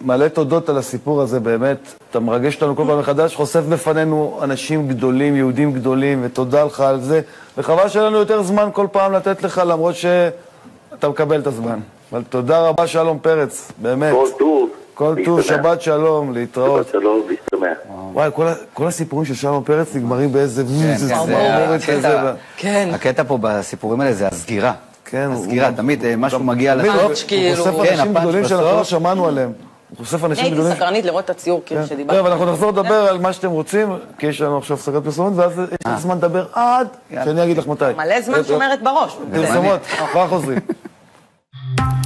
[0.00, 1.78] מלא תודות על הסיפור הזה, באמת.
[2.10, 7.00] אתה מרגש אותנו כל פעם מחדש, חושף בפנינו אנשים גדולים, יהודים גדולים, ותודה לך על
[7.00, 7.20] זה.
[7.58, 11.78] וחבל שאין לנו יותר זמן כל פעם לתת לך, למרות שאתה מקבל את הזמן.
[12.12, 14.12] אבל תודה רבה, שלום פרץ, באמת.
[14.12, 14.70] כל טוב.
[14.94, 15.42] כל טוב.
[15.42, 16.86] שבת שלום, להתראות.
[16.86, 17.72] שבת שלום, להשתמע.
[18.12, 18.30] וואי,
[18.74, 22.22] כל, הסיפורים של שלום פרץ נגמרים באיזה איזה כן, הקטע-.
[22.24, 22.88] ו- כן.
[22.94, 24.72] הקטע פה בסיפורים האלה זה הסגירה.
[25.04, 26.94] כן, הוא- הסגירה, תמיד אה, משהו מגיע לסוף.
[26.94, 28.84] הוא- הוא כאילו- חושף כן, אנשים גדולים שאנחנו לא.
[28.84, 29.52] שמענו עליהם.
[29.88, 30.76] הוא חושף אנשים הייתי גדולים.
[30.76, 31.86] סקרנית לראות את הציור כאילו כן.
[31.86, 32.16] שדיברת.
[32.16, 35.52] טוב, אנחנו נחזור לדבר על מה שאתם רוצים, כי יש לנו עכשיו הפסקת פרסומות, ואז
[35.58, 36.88] יש לך זמן לדבר עד
[37.24, 37.84] שאני אגיד לך מתי.
[37.96, 39.16] מלא זמן אה, שומרת בראש.
[39.34, 39.80] פרסומות,
[40.12, 40.58] כבר חוזרים.